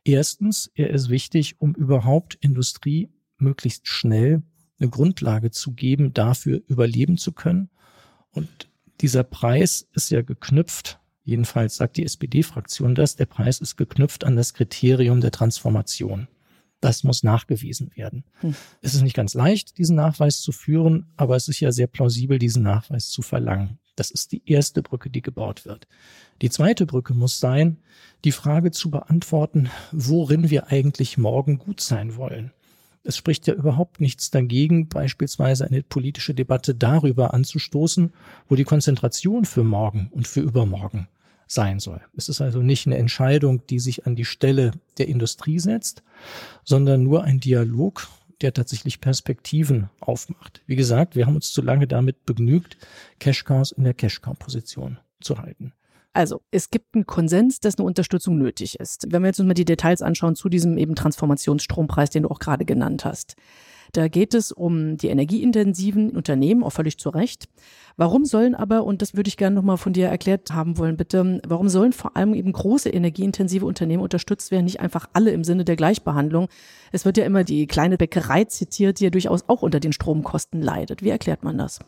Erstens, 0.03 0.71
er 0.75 0.91
ist 0.91 1.09
wichtig, 1.09 1.59
um 1.59 1.73
überhaupt 1.73 2.35
Industrie 2.35 3.09
möglichst 3.37 3.87
schnell 3.87 4.43
eine 4.79 4.89
Grundlage 4.89 5.51
zu 5.51 5.73
geben, 5.73 6.13
dafür 6.13 6.61
überleben 6.67 7.17
zu 7.17 7.31
können. 7.31 7.69
Und 8.31 8.69
dieser 9.01 9.23
Preis 9.23 9.87
ist 9.93 10.11
ja 10.11 10.21
geknüpft, 10.21 10.99
jedenfalls 11.23 11.77
sagt 11.77 11.97
die 11.97 12.05
SPD-Fraktion 12.05 12.95
das, 12.95 13.15
der 13.15 13.25
Preis 13.25 13.59
ist 13.59 13.77
geknüpft 13.77 14.23
an 14.23 14.35
das 14.35 14.53
Kriterium 14.53 15.21
der 15.21 15.31
Transformation. 15.31 16.27
Das 16.85 17.03
muss 17.03 17.23
nachgewiesen 17.23 17.89
werden. 17.95 18.23
Hm. 18.41 18.53
Es 18.83 18.93
ist 18.93 19.01
nicht 19.01 19.15
ganz 19.15 19.33
leicht, 19.33 19.79
diesen 19.79 19.95
Nachweis 19.95 20.41
zu 20.41 20.51
führen, 20.51 21.07
aber 21.17 21.35
es 21.35 21.47
ist 21.47 21.59
ja 21.59 21.71
sehr 21.71 21.87
plausibel, 21.87 22.37
diesen 22.37 22.61
Nachweis 22.61 23.09
zu 23.09 23.23
verlangen. 23.23 23.79
Das 23.95 24.11
ist 24.11 24.31
die 24.31 24.43
erste 24.45 24.83
Brücke, 24.83 25.09
die 25.09 25.23
gebaut 25.23 25.65
wird. 25.65 25.87
Die 26.43 26.51
zweite 26.51 26.85
Brücke 26.85 27.15
muss 27.15 27.39
sein, 27.39 27.77
die 28.23 28.31
Frage 28.31 28.69
zu 28.69 28.91
beantworten, 28.91 29.71
worin 29.91 30.51
wir 30.51 30.67
eigentlich 30.67 31.17
morgen 31.17 31.57
gut 31.57 31.81
sein 31.81 32.17
wollen. 32.17 32.51
Es 33.03 33.17
spricht 33.17 33.47
ja 33.47 33.55
überhaupt 33.55 33.99
nichts 33.99 34.29
dagegen, 34.29 34.87
beispielsweise 34.87 35.65
eine 35.65 35.81
politische 35.81 36.35
Debatte 36.35 36.75
darüber 36.75 37.33
anzustoßen, 37.33 38.13
wo 38.47 38.55
die 38.55 38.63
Konzentration 38.63 39.45
für 39.45 39.63
morgen 39.63 40.11
und 40.11 40.27
für 40.27 40.41
übermorgen 40.41 41.07
sein 41.47 41.79
soll. 41.79 42.01
Es 42.15 42.29
ist 42.29 42.41
also 42.41 42.59
nicht 42.59 42.87
eine 42.87 42.97
Entscheidung, 42.97 43.65
die 43.67 43.79
sich 43.79 44.05
an 44.05 44.15
die 44.15 44.25
Stelle 44.25 44.71
der 44.97 45.07
Industrie 45.07 45.59
setzt, 45.59 46.03
sondern 46.63 47.03
nur 47.03 47.23
ein 47.23 47.39
Dialog, 47.39 48.07
der 48.41 48.53
tatsächlich 48.53 49.01
Perspektiven 49.01 49.89
aufmacht. 49.99 50.61
Wie 50.65 50.75
gesagt, 50.75 51.15
wir 51.15 51.25
haben 51.25 51.35
uns 51.35 51.53
zu 51.53 51.61
lange 51.61 51.87
damit 51.87 52.25
begnügt, 52.25 52.77
Cash-Cows 53.19 53.71
in 53.71 53.83
der 53.83 53.93
Cash-Cow-Position 53.93 54.97
zu 55.21 55.37
halten. 55.39 55.73
Also, 56.13 56.41
es 56.49 56.69
gibt 56.69 56.95
einen 56.95 57.05
Konsens, 57.05 57.59
dass 57.59 57.77
eine 57.77 57.85
Unterstützung 57.85 58.37
nötig 58.37 58.79
ist. 58.79 59.05
Wenn 59.09 59.21
wir 59.21 59.27
jetzt 59.27 59.39
uns 59.39 59.47
mal 59.47 59.53
die 59.53 59.65
Details 59.65 60.01
anschauen 60.01 60.35
zu 60.35 60.47
diesem 60.47 60.77
eben 60.77 60.95
Transformationsstrompreis, 60.95 62.09
den 62.09 62.23
du 62.23 62.29
auch 62.29 62.39
gerade 62.39 62.63
genannt 62.63 63.03
hast. 63.03 63.35
Da 63.95 64.09
geht 64.09 64.33
es 64.33 64.51
um 64.51 64.97
die 64.97 65.07
energieintensiven 65.07 66.09
Unternehmen, 66.09 66.63
auch 66.63 66.71
völlig 66.71 66.97
zu 66.97 67.09
Recht. 67.09 67.47
Warum 67.95 68.25
sollen 68.25 68.53
aber, 68.53 68.83
und 68.83 69.01
das 69.01 69.15
würde 69.15 69.29
ich 69.29 69.37
gerne 69.37 69.55
nochmal 69.55 69.77
von 69.77 69.93
dir 69.93 70.07
erklärt 70.07 70.51
haben 70.51 70.77
wollen, 70.77 70.97
bitte, 70.97 71.39
warum 71.47 71.69
sollen 71.69 71.93
vor 71.93 72.17
allem 72.17 72.33
eben 72.33 72.51
große 72.51 72.89
energieintensive 72.89 73.65
Unternehmen 73.65 74.03
unterstützt 74.03 74.51
werden, 74.51 74.65
nicht 74.65 74.81
einfach 74.81 75.07
alle 75.13 75.31
im 75.31 75.45
Sinne 75.45 75.63
der 75.63 75.77
Gleichbehandlung? 75.77 76.49
Es 76.91 77.05
wird 77.05 77.15
ja 77.15 77.23
immer 77.23 77.45
die 77.45 77.67
kleine 77.67 77.97
Bäckerei 77.97 78.43
zitiert, 78.43 78.99
die 78.99 79.05
ja 79.05 79.09
durchaus 79.11 79.47
auch 79.47 79.61
unter 79.61 79.79
den 79.79 79.93
Stromkosten 79.93 80.61
leidet. 80.61 81.01
Wie 81.01 81.09
erklärt 81.09 81.45
man 81.45 81.57
das? 81.57 81.79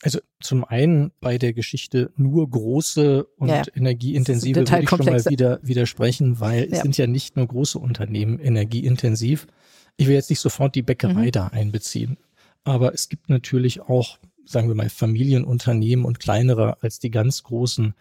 Also 0.00 0.20
zum 0.40 0.64
einen 0.64 1.12
bei 1.20 1.36
der 1.36 1.52
Geschichte 1.52 2.12
nur 2.16 2.48
große 2.48 3.24
und 3.36 3.48
ja, 3.48 3.62
energieintensive 3.74 4.60
würde 4.60 4.82
ich 4.82 4.88
schon 4.88 5.04
mal 5.04 5.24
wieder 5.26 5.60
widersprechen, 5.62 6.40
weil 6.40 6.62
ja. 6.62 6.76
es 6.76 6.80
sind 6.80 6.96
ja 6.96 7.06
nicht 7.06 7.36
nur 7.36 7.46
große 7.46 7.78
Unternehmen 7.78 8.38
energieintensiv. 8.38 9.46
Ich 10.02 10.08
will 10.08 10.14
jetzt 10.14 10.30
nicht 10.30 10.40
sofort 10.40 10.74
die 10.74 10.82
Bäckerei 10.82 11.26
mhm. 11.26 11.32
da 11.32 11.46
einbeziehen. 11.48 12.18
Aber 12.64 12.94
es 12.94 13.08
gibt 13.08 13.28
natürlich 13.28 13.80
auch 13.80 14.18
sagen 14.44 14.68
wir 14.68 14.74
mal, 14.74 14.88
Familienunternehmen 14.88 16.04
und 16.04 16.20
kleinere 16.20 16.76
als 16.82 16.98
die 16.98 17.10
ganz 17.10 17.42
großen, 17.42 17.94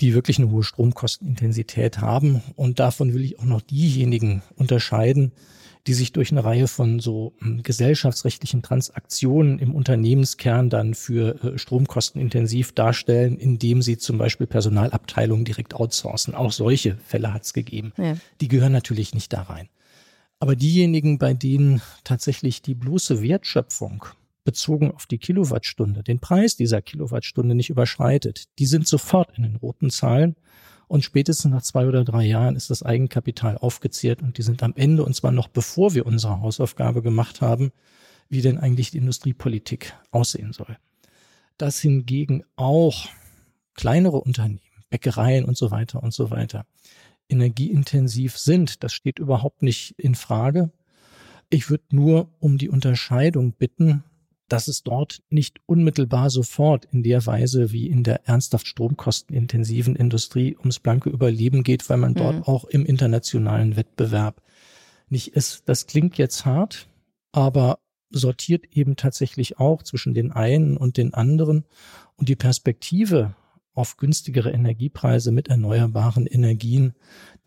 die 0.00 0.14
wirklich 0.14 0.38
eine 0.38 0.50
hohe 0.50 0.62
Stromkostenintensität 0.62 1.98
haben. 1.98 2.42
Und 2.56 2.80
davon 2.80 3.14
will 3.14 3.24
ich 3.24 3.38
auch 3.38 3.44
noch 3.44 3.60
diejenigen 3.60 4.42
unterscheiden, 4.56 5.32
die 5.88 5.94
sich 5.94 6.12
durch 6.12 6.30
eine 6.30 6.44
Reihe 6.44 6.68
von 6.68 7.00
so 7.00 7.34
hm, 7.38 7.62
gesellschaftsrechtlichen 7.64 8.62
Transaktionen 8.62 9.58
im 9.58 9.74
Unternehmenskern 9.74 10.70
dann 10.70 10.94
für 10.94 11.42
äh, 11.44 11.58
stromkostenintensiv 11.58 12.72
darstellen, 12.72 13.36
indem 13.36 13.82
sie 13.82 13.98
zum 13.98 14.16
Beispiel 14.16 14.46
Personalabteilungen 14.46 15.44
direkt 15.44 15.74
outsourcen. 15.74 16.36
Auch 16.36 16.52
solche 16.52 16.96
Fälle 17.04 17.34
hat 17.34 17.42
es 17.42 17.52
gegeben. 17.52 17.92
Ja. 17.96 18.16
Die 18.40 18.48
gehören 18.48 18.72
natürlich 18.72 19.12
nicht 19.12 19.32
da 19.32 19.42
rein. 19.42 19.68
Aber 20.42 20.56
diejenigen, 20.56 21.18
bei 21.18 21.34
denen 21.34 21.82
tatsächlich 22.02 22.62
die 22.62 22.74
bloße 22.74 23.22
Wertschöpfung 23.22 24.06
bezogen 24.42 24.90
auf 24.90 25.06
die 25.06 25.18
Kilowattstunde 25.18 26.02
den 26.02 26.18
Preis 26.18 26.56
dieser 26.56 26.82
Kilowattstunde 26.82 27.54
nicht 27.54 27.70
überschreitet, 27.70 28.46
die 28.58 28.66
sind 28.66 28.88
sofort 28.88 29.38
in 29.38 29.44
den 29.44 29.54
roten 29.54 29.88
Zahlen 29.88 30.34
und 30.88 31.04
spätestens 31.04 31.52
nach 31.52 31.62
zwei 31.62 31.86
oder 31.86 32.02
drei 32.02 32.24
Jahren 32.24 32.56
ist 32.56 32.70
das 32.70 32.82
Eigenkapital 32.82 33.56
aufgezehrt 33.56 34.20
und 34.20 34.36
die 34.36 34.42
sind 34.42 34.64
am 34.64 34.72
Ende, 34.74 35.04
und 35.04 35.14
zwar 35.14 35.30
noch 35.30 35.46
bevor 35.46 35.94
wir 35.94 36.06
unsere 36.06 36.40
Hausaufgabe 36.40 37.02
gemacht 37.02 37.40
haben, 37.40 37.70
wie 38.28 38.42
denn 38.42 38.58
eigentlich 38.58 38.90
die 38.90 38.98
Industriepolitik 38.98 39.94
aussehen 40.10 40.52
soll. 40.52 40.76
Dass 41.56 41.78
hingegen 41.78 42.42
auch 42.56 43.06
kleinere 43.74 44.20
Unternehmen, 44.20 44.58
Bäckereien 44.90 45.44
und 45.44 45.56
so 45.56 45.70
weiter 45.70 46.02
und 46.02 46.12
so 46.12 46.32
weiter 46.32 46.66
energieintensiv 47.32 48.38
sind, 48.38 48.84
das 48.84 48.92
steht 48.92 49.18
überhaupt 49.18 49.62
nicht 49.62 49.94
in 49.98 50.14
Frage. 50.14 50.70
Ich 51.50 51.68
würde 51.70 51.84
nur 51.90 52.28
um 52.38 52.58
die 52.58 52.68
Unterscheidung 52.68 53.52
bitten, 53.52 54.04
dass 54.48 54.68
es 54.68 54.82
dort 54.82 55.22
nicht 55.30 55.60
unmittelbar 55.66 56.28
sofort 56.28 56.84
in 56.92 57.02
der 57.02 57.24
Weise 57.24 57.72
wie 57.72 57.88
in 57.88 58.04
der 58.04 58.28
ernsthaft 58.28 58.66
stromkostenintensiven 58.66 59.96
Industrie 59.96 60.56
ums 60.58 60.78
blanke 60.78 61.08
Überleben 61.08 61.62
geht, 61.62 61.88
weil 61.88 61.96
man 61.96 62.14
dort 62.14 62.36
mhm. 62.36 62.42
auch 62.42 62.64
im 62.64 62.84
internationalen 62.84 63.76
Wettbewerb 63.76 64.42
nicht 65.08 65.28
ist. 65.28 65.62
Das 65.66 65.86
klingt 65.86 66.18
jetzt 66.18 66.44
hart, 66.44 66.86
aber 67.32 67.78
sortiert 68.10 68.66
eben 68.72 68.96
tatsächlich 68.96 69.58
auch 69.58 69.82
zwischen 69.82 70.12
den 70.12 70.32
einen 70.32 70.76
und 70.76 70.98
den 70.98 71.14
anderen. 71.14 71.64
Und 72.16 72.28
die 72.28 72.36
Perspektive 72.36 73.34
auf 73.74 73.96
günstigere 73.96 74.50
Energiepreise 74.50 75.32
mit 75.32 75.48
erneuerbaren 75.48 76.26
Energien, 76.26 76.94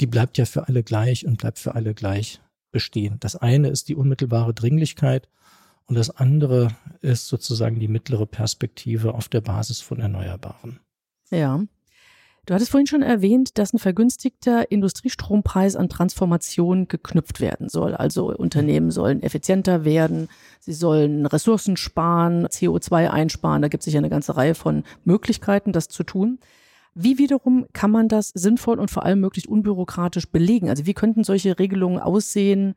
die 0.02 0.08
bleibt 0.08 0.38
ja 0.38 0.46
für 0.46 0.68
alle 0.68 0.84
gleich 0.84 1.26
und 1.26 1.38
bleibt 1.38 1.60
für 1.60 1.76
alle 1.76 1.94
gleich 1.94 2.42
bestehen. 2.72 3.18
Das 3.20 3.36
eine 3.36 3.70
ist 3.70 3.90
die 3.90 3.96
unmittelbare 3.96 4.54
Dringlichkeit 4.54 5.30
und 5.86 5.96
das 5.96 6.10
andere 6.10 6.70
ist 7.02 7.28
sozusagen 7.28 7.80
die 7.80 7.88
mittlere 7.88 8.26
Perspektive 8.26 9.14
auf 9.14 9.30
der 9.30 9.42
Basis 9.42 9.82
von 9.82 10.00
Erneuerbaren. 10.00 10.80
Ja. 11.30 11.64
Du 12.46 12.54
hattest 12.54 12.70
vorhin 12.70 12.86
schon 12.86 13.02
erwähnt, 13.02 13.58
dass 13.58 13.74
ein 13.74 13.80
vergünstigter 13.80 14.72
Industriestrompreis 14.72 15.76
an 15.76 15.90
Transformation 15.90 16.88
geknüpft 16.88 17.42
werden 17.42 17.70
soll. 17.70 17.96
Also 17.96 18.36
Unternehmen 18.36 18.92
sollen 18.92 19.24
effizienter 19.24 19.84
werden, 19.84 20.28
sie 20.60 20.74
sollen 20.74 21.26
Ressourcen 21.26 21.76
sparen, 21.76 22.46
CO2 22.46 23.10
einsparen. 23.10 23.64
Da 23.64 23.68
gibt 23.68 23.82
es 23.82 23.86
sicher 23.86 23.98
eine 23.98 24.12
ganze 24.12 24.38
Reihe 24.38 24.54
von 24.54 24.84
Möglichkeiten, 25.06 25.72
das 25.72 25.88
zu 25.88 26.04
tun. 26.04 26.38
Wie 26.94 27.18
wiederum 27.18 27.66
kann 27.74 27.90
man 27.90 28.08
das 28.08 28.30
sinnvoll 28.30 28.80
und 28.80 28.92
vor 28.92 29.04
allem 29.04 29.22
möglichst 29.22 29.50
unbürokratisch 29.50 30.30
belegen? 30.30 30.70
Also 30.70 30.86
wie 30.86 30.94
könnten 30.94 31.24
solche 31.24 31.58
Regelungen 31.58 32.00
aussehen, 32.00 32.76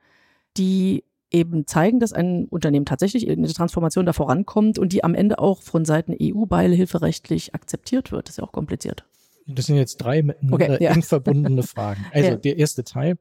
die 0.56 1.04
eben 1.30 1.66
zeigen, 1.66 2.00
dass 2.00 2.14
ein 2.14 2.46
Unternehmen 2.46 2.86
tatsächlich 2.86 3.26
in 3.26 3.42
der 3.42 3.52
Transformation 3.52 4.06
da 4.06 4.14
vorankommt 4.14 4.78
und 4.78 4.94
die 4.94 5.04
am 5.04 5.14
Ende 5.14 5.38
auch 5.38 5.60
von 5.60 5.84
Seiten 5.84 6.16
EU 6.18 6.46
beihilferechtlich 6.46 7.54
akzeptiert 7.54 8.12
wird. 8.12 8.28
Das 8.28 8.32
ist 8.32 8.38
ja 8.38 8.44
auch 8.44 8.52
kompliziert. 8.52 9.04
Das 9.48 9.66
sind 9.66 9.76
jetzt 9.76 9.96
drei 9.96 10.22
miteinander 10.22 10.74
okay, 10.74 10.84
ja. 10.84 10.92
eng 10.92 11.02
verbundene 11.02 11.62
Fragen. 11.62 12.04
Also 12.12 12.30
ja. 12.30 12.36
der 12.36 12.58
erste 12.58 12.84
Teil. 12.84 13.18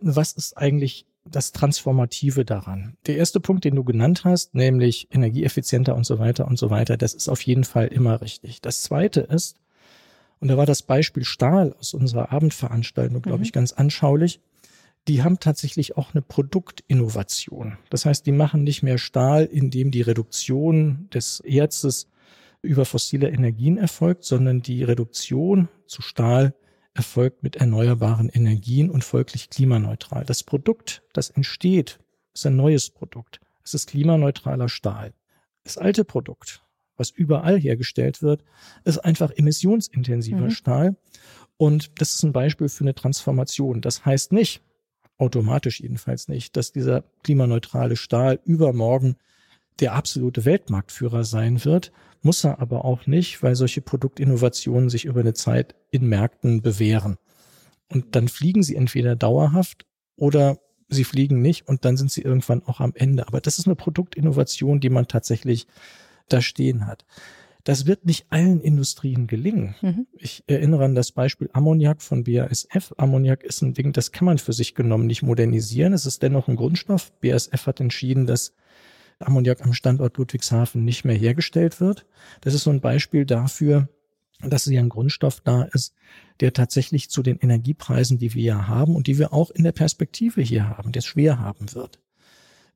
Was 0.00 0.32
ist 0.32 0.56
eigentlich 0.56 1.06
das 1.24 1.52
Transformative 1.52 2.44
daran? 2.44 2.96
Der 3.06 3.16
erste 3.16 3.40
Punkt, 3.40 3.64
den 3.64 3.76
du 3.76 3.84
genannt 3.84 4.24
hast, 4.24 4.54
nämlich 4.54 5.08
energieeffizienter 5.12 5.94
und 5.94 6.04
so 6.04 6.18
weiter 6.18 6.46
und 6.46 6.58
so 6.58 6.70
weiter, 6.70 6.96
das 6.96 7.14
ist 7.14 7.28
auf 7.28 7.42
jeden 7.42 7.64
Fall 7.64 7.88
immer 7.88 8.20
richtig. 8.20 8.60
Das 8.62 8.82
zweite 8.82 9.20
ist, 9.20 9.56
und 10.40 10.48
da 10.48 10.56
war 10.56 10.66
das 10.66 10.82
Beispiel 10.82 11.24
Stahl 11.24 11.74
aus 11.78 11.92
unserer 11.92 12.32
Abendveranstaltung, 12.32 13.20
glaube 13.20 13.38
mhm. 13.38 13.44
ich, 13.44 13.52
ganz 13.52 13.72
anschaulich 13.72 14.40
die 15.08 15.22
haben 15.22 15.40
tatsächlich 15.40 15.96
auch 15.96 16.14
eine 16.14 16.22
Produktinnovation. 16.22 17.78
Das 17.88 18.04
heißt, 18.04 18.26
die 18.26 18.32
machen 18.32 18.62
nicht 18.62 18.82
mehr 18.82 18.98
Stahl, 18.98 19.44
indem 19.44 19.90
die 19.90 20.02
Reduktion 20.02 21.08
des 21.12 21.40
Erzes 21.40 22.08
über 22.62 22.84
fossile 22.84 23.30
Energien 23.30 23.78
erfolgt, 23.78 24.24
sondern 24.24 24.62
die 24.62 24.84
Reduktion 24.84 25.68
zu 25.86 26.02
Stahl 26.02 26.54
erfolgt 26.94 27.42
mit 27.42 27.56
erneuerbaren 27.56 28.28
Energien 28.28 28.90
und 28.90 29.04
folglich 29.04 29.50
klimaneutral. 29.50 30.24
Das 30.24 30.42
Produkt, 30.42 31.02
das 31.12 31.30
entsteht, 31.30 32.00
ist 32.34 32.46
ein 32.46 32.56
neues 32.56 32.90
Produkt. 32.90 33.40
Es 33.64 33.74
ist 33.74 33.88
klimaneutraler 33.88 34.68
Stahl. 34.68 35.12
Das 35.64 35.78
alte 35.78 36.04
Produkt, 36.04 36.62
was 36.96 37.10
überall 37.10 37.58
hergestellt 37.58 38.22
wird, 38.22 38.44
ist 38.84 38.98
einfach 38.98 39.30
emissionsintensiver 39.30 40.46
mhm. 40.46 40.50
Stahl. 40.50 40.96
Und 41.56 42.00
das 42.00 42.14
ist 42.14 42.22
ein 42.22 42.32
Beispiel 42.32 42.68
für 42.68 42.84
eine 42.84 42.94
Transformation. 42.94 43.80
Das 43.80 44.04
heißt 44.04 44.32
nicht, 44.32 44.62
automatisch 45.18 45.80
jedenfalls 45.80 46.28
nicht, 46.28 46.56
dass 46.56 46.72
dieser 46.72 47.04
klimaneutrale 47.22 47.96
Stahl 47.96 48.40
übermorgen 48.44 49.16
der 49.80 49.94
absolute 49.94 50.44
Weltmarktführer 50.44 51.24
sein 51.24 51.64
wird, 51.64 51.92
muss 52.22 52.44
er 52.44 52.60
aber 52.60 52.84
auch 52.84 53.06
nicht, 53.06 53.42
weil 53.42 53.54
solche 53.54 53.80
Produktinnovationen 53.80 54.90
sich 54.90 55.06
über 55.06 55.20
eine 55.20 55.34
Zeit 55.34 55.74
in 55.90 56.06
Märkten 56.06 56.62
bewähren. 56.62 57.16
Und 57.88 58.14
dann 58.14 58.28
fliegen 58.28 58.62
sie 58.62 58.76
entweder 58.76 59.16
dauerhaft 59.16 59.86
oder 60.16 60.58
sie 60.88 61.04
fliegen 61.04 61.40
nicht 61.40 61.68
und 61.68 61.84
dann 61.84 61.96
sind 61.96 62.10
sie 62.10 62.22
irgendwann 62.22 62.62
auch 62.64 62.80
am 62.80 62.92
Ende. 62.94 63.26
Aber 63.26 63.40
das 63.40 63.58
ist 63.58 63.66
eine 63.66 63.76
Produktinnovation, 63.76 64.80
die 64.80 64.90
man 64.90 65.08
tatsächlich 65.08 65.66
da 66.28 66.40
stehen 66.40 66.86
hat. 66.86 67.04
Das 67.64 67.86
wird 67.86 68.06
nicht 68.06 68.26
allen 68.30 68.60
Industrien 68.60 69.26
gelingen. 69.26 69.74
Mhm. 69.82 70.06
Ich 70.16 70.44
erinnere 70.46 70.84
an 70.84 70.94
das 70.94 71.12
Beispiel 71.12 71.50
Ammoniak 71.52 72.02
von 72.02 72.24
BASF. 72.24 72.94
Ammoniak 72.96 73.44
ist 73.44 73.62
ein 73.62 73.74
Ding, 73.74 73.92
das 73.92 74.12
kann 74.12 74.24
man 74.24 74.38
für 74.38 74.52
sich 74.52 74.74
genommen 74.74 75.06
nicht 75.06 75.22
modernisieren. 75.22 75.92
Es 75.92 76.06
ist 76.06 76.22
dennoch 76.22 76.48
ein 76.48 76.56
Grundstoff. 76.56 77.12
BASF 77.20 77.66
hat 77.66 77.80
entschieden, 77.80 78.26
dass 78.26 78.54
Ammoniak 79.20 79.62
am 79.62 79.74
Standort 79.74 80.16
Ludwigshafen 80.16 80.84
nicht 80.84 81.04
mehr 81.04 81.16
hergestellt 81.16 81.80
wird. 81.80 82.06
Das 82.40 82.54
ist 82.54 82.64
so 82.64 82.70
ein 82.70 82.80
Beispiel 82.80 83.24
dafür, 83.24 83.88
dass 84.42 84.64
hier 84.64 84.80
ein 84.80 84.88
Grundstoff 84.88 85.40
da 85.40 85.64
ist, 85.64 85.94
der 86.40 86.52
tatsächlich 86.52 87.10
zu 87.10 87.22
den 87.22 87.38
Energiepreisen, 87.38 88.18
die 88.18 88.34
wir 88.34 88.42
ja 88.42 88.68
haben 88.68 88.96
und 88.96 89.06
die 89.06 89.18
wir 89.18 89.32
auch 89.32 89.50
in 89.50 89.64
der 89.64 89.72
Perspektive 89.72 90.40
hier 90.40 90.68
haben, 90.68 90.92
der 90.92 91.02
schwer 91.02 91.38
haben 91.38 91.74
wird. 91.74 92.00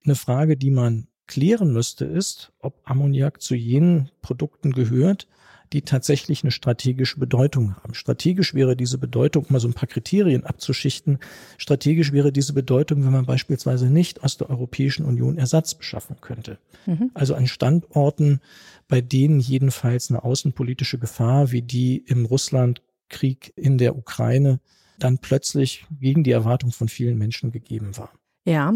Eine 0.05 0.15
Frage, 0.15 0.57
die 0.57 0.71
man 0.71 1.09
klären 1.27 1.73
müsste, 1.73 2.05
ist, 2.05 2.53
ob 2.59 2.83
Ammoniak 2.85 3.41
zu 3.41 3.55
jenen 3.55 4.11
Produkten 4.21 4.73
gehört, 4.73 5.27
die 5.75 5.83
tatsächlich 5.83 6.45
eine 6.45 6.53
strategische 6.53 7.19
Bedeutung 7.19 7.75
haben. 7.77 7.95
Strategisch 7.95 8.55
wäre 8.55 8.77
diese 8.77 8.97
Bedeutung, 8.97 9.45
um 9.45 9.53
mal 9.53 9.59
so 9.59 9.67
ein 9.67 9.75
paar 9.75 9.89
Kriterien 9.89 10.45
abzuschichten, 10.45 11.19
strategisch 11.59 12.13
wäre 12.13 12.31
diese 12.33 12.53
Bedeutung, 12.53 13.05
wenn 13.05 13.13
man 13.13 13.27
beispielsweise 13.27 13.91
nicht 13.91 14.23
aus 14.23 14.39
der 14.39 14.49
Europäischen 14.51 15.05
Union 15.05 15.37
Ersatz 15.37 15.75
beschaffen 15.75 16.17
könnte. 16.21 16.59
Mhm. 16.87 17.11
Also 17.13 17.35
an 17.35 17.49
Standorten, 17.49 18.41
bei 18.87 19.01
denen 19.01 19.41
jedenfalls 19.41 20.11
eine 20.11 20.23
außenpolitische 20.23 20.99
Gefahr 20.99 21.51
wie 21.51 21.63
die 21.63 21.99
im 21.99 22.25
Russlandkrieg 22.25 23.53
in 23.57 23.77
der 23.77 23.97
Ukraine 23.97 24.61
dann 25.01 25.19
plötzlich 25.19 25.87
gegen 26.01 26.23
die 26.23 26.31
Erwartung 26.31 26.71
von 26.71 26.89
vielen 26.89 27.19
Menschen 27.19 27.51
gegeben 27.51 27.97
war. 27.99 28.13
Ja, 28.45 28.73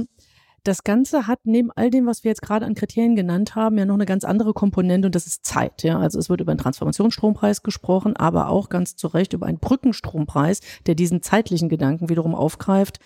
das 0.64 0.84
Ganze 0.84 1.26
hat 1.26 1.40
neben 1.44 1.70
all 1.72 1.90
dem, 1.90 2.06
was 2.06 2.24
wir 2.24 2.30
jetzt 2.30 2.42
gerade 2.42 2.66
an 2.66 2.74
Kriterien 2.74 3.16
genannt 3.16 3.54
haben, 3.54 3.78
ja 3.78 3.84
noch 3.84 3.94
eine 3.94 4.06
ganz 4.06 4.24
andere 4.24 4.52
Komponente 4.52 5.06
und 5.06 5.14
das 5.14 5.26
ist 5.26 5.44
Zeit. 5.44 5.82
Ja, 5.82 5.98
also 5.98 6.18
es 6.18 6.28
wird 6.28 6.40
über 6.40 6.52
einen 6.52 6.58
Transformationsstrompreis 6.58 7.62
gesprochen, 7.62 8.16
aber 8.16 8.48
auch 8.48 8.68
ganz 8.68 8.96
zu 8.96 9.08
Recht 9.08 9.32
über 9.32 9.46
einen 9.46 9.58
Brückenstrompreis, 9.58 10.60
der 10.86 10.94
diesen 10.94 11.22
zeitlichen 11.22 11.68
Gedanken 11.68 12.08
wiederum 12.08 12.34
aufgreift, 12.34 12.98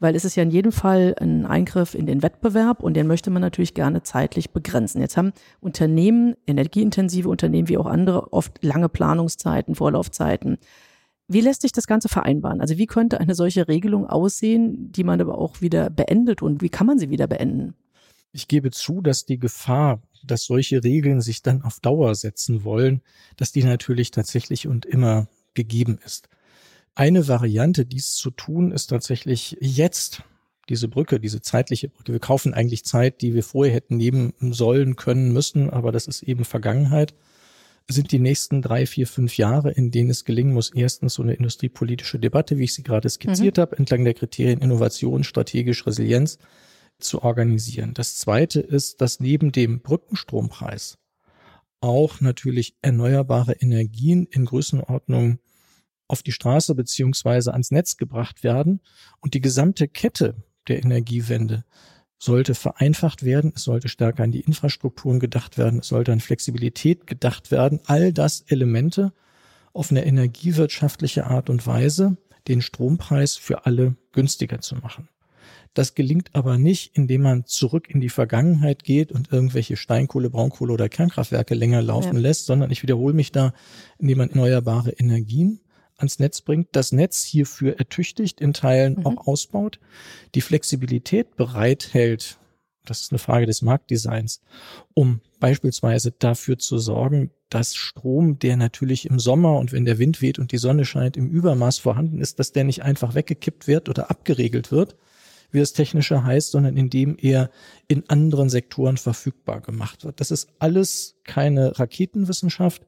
weil 0.00 0.14
es 0.14 0.24
ist 0.24 0.36
ja 0.36 0.42
in 0.42 0.50
jedem 0.50 0.72
Fall 0.72 1.14
ein 1.20 1.44
Eingriff 1.46 1.94
in 1.94 2.06
den 2.06 2.22
Wettbewerb 2.22 2.82
und 2.82 2.94
den 2.94 3.06
möchte 3.06 3.30
man 3.30 3.42
natürlich 3.42 3.74
gerne 3.74 4.02
zeitlich 4.02 4.50
begrenzen. 4.52 5.00
Jetzt 5.00 5.16
haben 5.16 5.32
Unternehmen, 5.60 6.36
energieintensive 6.46 7.28
Unternehmen 7.28 7.68
wie 7.68 7.78
auch 7.78 7.86
andere, 7.86 8.32
oft 8.32 8.62
lange 8.62 8.88
Planungszeiten, 8.88 9.74
Vorlaufzeiten. 9.74 10.58
Wie 11.30 11.42
lässt 11.42 11.60
sich 11.60 11.72
das 11.72 11.86
Ganze 11.86 12.08
vereinbaren? 12.08 12.62
Also 12.62 12.78
wie 12.78 12.86
könnte 12.86 13.20
eine 13.20 13.34
solche 13.34 13.68
Regelung 13.68 14.06
aussehen, 14.06 14.90
die 14.92 15.04
man 15.04 15.20
aber 15.20 15.36
auch 15.36 15.60
wieder 15.60 15.90
beendet 15.90 16.40
und 16.40 16.62
wie 16.62 16.70
kann 16.70 16.86
man 16.86 16.98
sie 16.98 17.10
wieder 17.10 17.26
beenden? 17.26 17.74
Ich 18.32 18.48
gebe 18.48 18.70
zu, 18.70 19.02
dass 19.02 19.26
die 19.26 19.38
Gefahr, 19.38 20.00
dass 20.24 20.44
solche 20.44 20.82
Regeln 20.82 21.20
sich 21.20 21.42
dann 21.42 21.62
auf 21.62 21.80
Dauer 21.80 22.14
setzen 22.14 22.64
wollen, 22.64 23.02
dass 23.36 23.52
die 23.52 23.62
natürlich 23.62 24.10
tatsächlich 24.10 24.66
und 24.66 24.86
immer 24.86 25.28
gegeben 25.52 25.98
ist. 26.04 26.30
Eine 26.94 27.28
Variante, 27.28 27.84
dies 27.84 28.14
zu 28.14 28.30
tun, 28.30 28.72
ist 28.72 28.86
tatsächlich 28.86 29.56
jetzt 29.60 30.22
diese 30.70 30.88
Brücke, 30.88 31.20
diese 31.20 31.42
zeitliche 31.42 31.88
Brücke. 31.88 32.12
Wir 32.12 32.20
kaufen 32.20 32.54
eigentlich 32.54 32.84
Zeit, 32.84 33.20
die 33.20 33.34
wir 33.34 33.42
vorher 33.42 33.74
hätten 33.74 33.96
nehmen 33.98 34.32
sollen, 34.40 34.96
können, 34.96 35.32
müssen, 35.32 35.68
aber 35.68 35.92
das 35.92 36.06
ist 36.06 36.22
eben 36.22 36.44
Vergangenheit 36.44 37.14
sind 37.90 38.12
die 38.12 38.18
nächsten 38.18 38.60
drei, 38.60 38.86
vier, 38.86 39.06
fünf 39.06 39.36
Jahre, 39.38 39.70
in 39.72 39.90
denen 39.90 40.10
es 40.10 40.24
gelingen 40.24 40.52
muss, 40.52 40.70
erstens 40.74 41.14
so 41.14 41.22
eine 41.22 41.34
industriepolitische 41.34 42.18
Debatte, 42.18 42.58
wie 42.58 42.64
ich 42.64 42.74
sie 42.74 42.82
gerade 42.82 43.08
skizziert 43.08 43.56
mhm. 43.56 43.60
habe, 43.62 43.78
entlang 43.78 44.04
der 44.04 44.14
Kriterien 44.14 44.60
Innovation, 44.60 45.24
strategisch 45.24 45.86
Resilienz 45.86 46.38
zu 46.98 47.22
organisieren. 47.22 47.94
Das 47.94 48.16
zweite 48.16 48.60
ist, 48.60 49.00
dass 49.00 49.20
neben 49.20 49.52
dem 49.52 49.80
Brückenstrompreis 49.80 50.98
auch 51.80 52.20
natürlich 52.20 52.76
erneuerbare 52.82 53.52
Energien 53.52 54.26
in 54.26 54.44
Größenordnung 54.44 55.38
auf 56.08 56.22
die 56.22 56.32
Straße 56.32 56.74
beziehungsweise 56.74 57.52
ans 57.52 57.70
Netz 57.70 57.96
gebracht 57.96 58.42
werden 58.42 58.80
und 59.20 59.34
die 59.34 59.40
gesamte 59.40 59.88
Kette 59.88 60.42
der 60.66 60.82
Energiewende 60.82 61.64
sollte 62.18 62.54
vereinfacht 62.54 63.24
werden, 63.24 63.52
es 63.54 63.62
sollte 63.62 63.88
stärker 63.88 64.24
an 64.24 64.32
die 64.32 64.40
Infrastrukturen 64.40 65.20
gedacht 65.20 65.56
werden, 65.56 65.80
es 65.80 65.88
sollte 65.88 66.12
an 66.12 66.20
Flexibilität 66.20 67.06
gedacht 67.06 67.50
werden. 67.50 67.80
All 67.86 68.12
das 68.12 68.40
Elemente 68.48 69.12
auf 69.72 69.90
eine 69.90 70.04
energiewirtschaftliche 70.04 71.26
Art 71.26 71.48
und 71.48 71.66
Weise, 71.66 72.16
den 72.48 72.60
Strompreis 72.60 73.36
für 73.36 73.66
alle 73.66 73.96
günstiger 74.12 74.60
zu 74.60 74.76
machen. 74.76 75.08
Das 75.74 75.94
gelingt 75.94 76.30
aber 76.32 76.58
nicht, 76.58 76.96
indem 76.96 77.22
man 77.22 77.44
zurück 77.44 77.88
in 77.88 78.00
die 78.00 78.08
Vergangenheit 78.08 78.82
geht 78.82 79.12
und 79.12 79.30
irgendwelche 79.30 79.76
Steinkohle, 79.76 80.30
Braunkohle 80.30 80.72
oder 80.72 80.88
Kernkraftwerke 80.88 81.54
länger 81.54 81.82
laufen 81.82 82.14
ja. 82.14 82.20
lässt, 82.20 82.46
sondern 82.46 82.70
ich 82.72 82.82
wiederhole 82.82 83.14
mich 83.14 83.30
da, 83.30 83.52
indem 83.98 84.18
man 84.18 84.30
erneuerbare 84.30 84.90
Energien 84.90 85.60
ans 85.98 86.18
Netz 86.18 86.40
bringt, 86.40 86.68
das 86.72 86.92
Netz 86.92 87.24
hierfür 87.24 87.78
ertüchtigt, 87.78 88.40
in 88.40 88.54
Teilen 88.54 88.96
mhm. 89.00 89.06
auch 89.06 89.26
ausbaut, 89.26 89.78
die 90.34 90.40
Flexibilität 90.40 91.36
bereithält, 91.36 92.38
das 92.84 93.02
ist 93.02 93.12
eine 93.12 93.18
Frage 93.18 93.46
des 93.46 93.60
Marktdesigns, 93.62 94.40
um 94.94 95.20
beispielsweise 95.40 96.12
dafür 96.12 96.58
zu 96.58 96.78
sorgen, 96.78 97.30
dass 97.50 97.74
Strom, 97.74 98.38
der 98.38 98.56
natürlich 98.56 99.06
im 99.06 99.18
Sommer 99.18 99.58
und 99.58 99.72
wenn 99.72 99.84
der 99.84 99.98
Wind 99.98 100.20
weht 100.22 100.38
und 100.38 100.52
die 100.52 100.58
Sonne 100.58 100.84
scheint, 100.84 101.16
im 101.16 101.28
Übermaß 101.28 101.78
vorhanden 101.78 102.20
ist, 102.20 102.38
dass 102.38 102.52
der 102.52 102.64
nicht 102.64 102.82
einfach 102.82 103.14
weggekippt 103.14 103.66
wird 103.66 103.88
oder 103.88 104.10
abgeregelt 104.10 104.70
wird, 104.70 104.96
wie 105.50 105.60
es 105.60 105.72
technischer 105.72 106.24
heißt, 106.24 106.50
sondern 106.50 106.76
indem 106.76 107.16
er 107.18 107.50
in 107.86 108.08
anderen 108.08 108.50
Sektoren 108.50 108.98
verfügbar 108.98 109.60
gemacht 109.60 110.04
wird. 110.04 110.20
Das 110.20 110.30
ist 110.30 110.50
alles 110.58 111.16
keine 111.24 111.78
Raketenwissenschaft. 111.78 112.86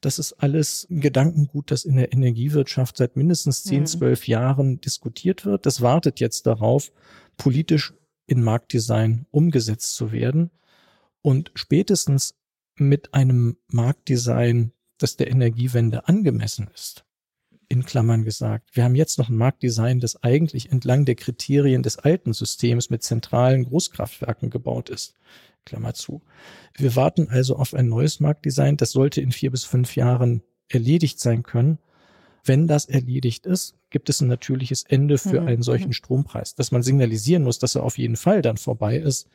Das 0.00 0.18
ist 0.18 0.32
alles 0.34 0.86
ein 0.90 1.00
Gedankengut, 1.00 1.70
das 1.70 1.84
in 1.84 1.96
der 1.96 2.12
Energiewirtschaft 2.12 2.96
seit 2.96 3.16
mindestens 3.16 3.64
10, 3.64 3.86
12 3.86 4.20
mhm. 4.20 4.30
Jahren 4.30 4.80
diskutiert 4.80 5.44
wird. 5.44 5.66
Das 5.66 5.82
wartet 5.82 6.20
jetzt 6.20 6.46
darauf, 6.46 6.90
politisch 7.36 7.94
in 8.26 8.42
Marktdesign 8.42 9.26
umgesetzt 9.30 9.94
zu 9.94 10.12
werden. 10.12 10.50
Und 11.22 11.50
spätestens 11.54 12.34
mit 12.76 13.12
einem 13.12 13.58
Marktdesign, 13.68 14.72
das 14.98 15.16
der 15.16 15.30
Energiewende 15.30 16.08
angemessen 16.08 16.68
ist, 16.74 17.04
in 17.68 17.84
Klammern 17.84 18.24
gesagt. 18.24 18.70
Wir 18.74 18.84
haben 18.84 18.94
jetzt 18.94 19.18
noch 19.18 19.28
ein 19.28 19.36
Marktdesign, 19.36 20.00
das 20.00 20.22
eigentlich 20.22 20.72
entlang 20.72 21.04
der 21.04 21.14
Kriterien 21.14 21.82
des 21.82 21.98
alten 21.98 22.32
Systems 22.32 22.88
mit 22.88 23.02
zentralen 23.02 23.64
Großkraftwerken 23.64 24.48
gebaut 24.48 24.88
ist. 24.88 25.14
Klammer 25.64 25.94
zu. 25.94 26.22
Wir 26.74 26.96
warten 26.96 27.28
also 27.30 27.56
auf 27.56 27.74
ein 27.74 27.88
neues 27.88 28.20
Marktdesign. 28.20 28.76
Das 28.76 28.92
sollte 28.92 29.20
in 29.20 29.32
vier 29.32 29.50
bis 29.50 29.64
fünf 29.64 29.96
Jahren 29.96 30.42
erledigt 30.68 31.20
sein 31.20 31.42
können. 31.42 31.78
Wenn 32.44 32.66
das 32.66 32.86
erledigt 32.86 33.46
ist, 33.46 33.74
gibt 33.90 34.08
es 34.08 34.20
ein 34.20 34.28
natürliches 34.28 34.84
Ende 34.84 35.18
für 35.18 35.42
mhm. 35.42 35.48
einen 35.48 35.62
solchen 35.62 35.88
mhm. 35.88 35.94
Strompreis. 35.94 36.54
Dass 36.54 36.72
man 36.72 36.82
signalisieren 36.82 37.42
muss, 37.42 37.58
dass 37.58 37.74
er 37.74 37.82
auf 37.82 37.98
jeden 37.98 38.16
Fall 38.16 38.40
dann 38.40 38.56
vorbei 38.56 38.96
ist, 38.96 39.28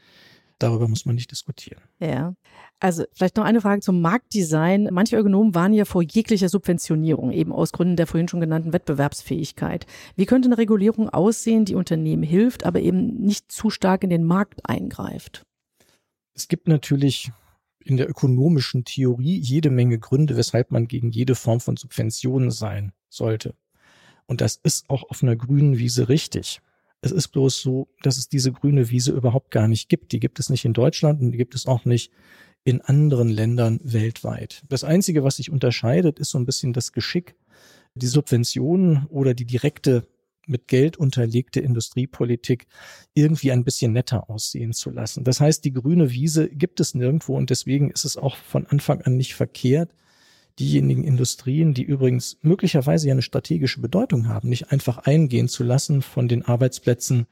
darüber 0.60 0.88
muss 0.88 1.06
man 1.06 1.16
nicht 1.16 1.32
diskutieren. 1.32 1.82
Ja. 2.00 2.34
Also 2.80 3.04
vielleicht 3.14 3.38
noch 3.38 3.46
eine 3.46 3.62
Frage 3.62 3.82
zum 3.82 4.02
Marktdesign. 4.02 4.90
Manche 4.92 5.18
Ökonomen 5.18 5.56
waren 5.56 5.74
ja 5.74 5.86
vor 5.86 6.02
jeglicher 6.02 6.50
Subventionierung, 6.50 7.32
eben 7.32 7.52
aus 7.52 7.72
Gründen 7.72 7.96
der 7.96 8.08
vorhin 8.08 8.28
schon 8.28 8.42
genannten 8.42 8.74
Wettbewerbsfähigkeit. 8.74 9.86
Wie 10.16 10.26
könnte 10.26 10.48
eine 10.48 10.58
Regulierung 10.58 11.10
aussehen, 11.10 11.66
die 11.66 11.76
Unternehmen 11.76 12.24
hilft, 12.24 12.66
aber 12.66 12.80
eben 12.80 13.22
nicht 13.22 13.52
zu 13.52 13.70
stark 13.70 14.04
in 14.04 14.10
den 14.10 14.24
Markt 14.24 14.68
eingreift? 14.68 15.46
Es 16.36 16.50
gibt 16.50 16.68
natürlich 16.68 17.32
in 17.80 17.98
der 17.98 18.10
ökonomischen 18.10 18.84
Theorie 18.84 19.40
jede 19.40 19.70
Menge 19.70 20.00
Gründe, 20.00 20.36
weshalb 20.36 20.72
man 20.72 20.88
gegen 20.88 21.12
jede 21.12 21.34
Form 21.34 21.62
von 21.62 21.78
Subventionen 21.78 22.52
sein 22.52 22.92
sollte. 23.10 23.56
Und 24.26 24.42
das 24.42 24.60
ist 24.62 24.90
auch 24.90 25.04
auf 25.10 25.24
einer 25.24 25.36
grünen 25.36 25.78
Wiese 25.78 26.10
richtig. 26.10 26.62
Es 27.02 27.12
ist 27.12 27.30
bloß 27.30 27.62
so, 27.62 27.88
dass 28.02 28.18
es 28.18 28.28
diese 28.28 28.52
grüne 28.52 28.90
Wiese 28.90 29.12
überhaupt 29.12 29.52
gar 29.52 29.68
nicht 29.68 29.88
gibt. 29.88 30.12
Die 30.12 30.20
gibt 30.20 30.40
es 30.40 30.50
nicht 30.50 30.66
in 30.66 30.74
Deutschland 30.74 31.22
und 31.22 31.32
die 31.32 31.38
gibt 31.38 31.56
es 31.56 31.68
auch 31.68 31.86
nicht 31.86 32.12
in 32.64 32.82
anderen 32.82 33.30
Ländern 33.30 33.80
weltweit. 33.84 34.64
Das 34.68 34.84
Einzige, 34.84 35.24
was 35.24 35.38
sich 35.38 35.52
unterscheidet, 35.52 36.20
ist 36.20 36.32
so 36.32 36.40
ein 36.40 36.48
bisschen 36.48 36.74
das 36.74 36.92
Geschick, 36.92 37.36
die 37.94 38.08
Subventionen 38.08 39.06
oder 39.06 39.36
die 39.36 39.46
direkte 39.46 40.08
mit 40.48 40.68
Geld 40.68 40.98
unterlegte 40.98 41.60
Industriepolitik 41.60 42.68
irgendwie 43.14 43.52
ein 43.52 43.64
bisschen 43.64 43.94
netter 43.94 44.30
aussehen 44.30 44.74
zu 44.74 44.90
lassen. 44.90 45.24
Das 45.24 45.40
heißt, 45.40 45.64
die 45.66 45.74
grüne 45.74 46.12
Wiese 46.12 46.50
gibt 46.50 46.80
es 46.80 46.96
nirgendwo 46.96 47.36
und 47.36 47.50
deswegen 47.50 47.92
ist 47.92 48.06
es 48.06 48.18
auch 48.18 48.36
von 48.38 48.66
Anfang 48.68 49.02
an 49.02 49.18
nicht 49.18 49.36
verkehrt, 49.36 49.92
diejenigen 50.60 51.04
Industrien, 51.04 51.74
die 51.74 51.84
übrigens 51.84 52.38
möglicherweise 52.42 53.08
ja 53.08 53.14
eine 53.14 53.22
strategische 53.22 53.82
Bedeutung 53.82 54.28
haben, 54.28 54.50
nicht 54.50 54.72
einfach 54.72 55.00
eingehen 55.00 55.48
zu 55.48 55.64
lassen, 55.64 56.02
von 56.02 56.28
den 56.28 56.44
Arbeitsplätzen 56.46 57.28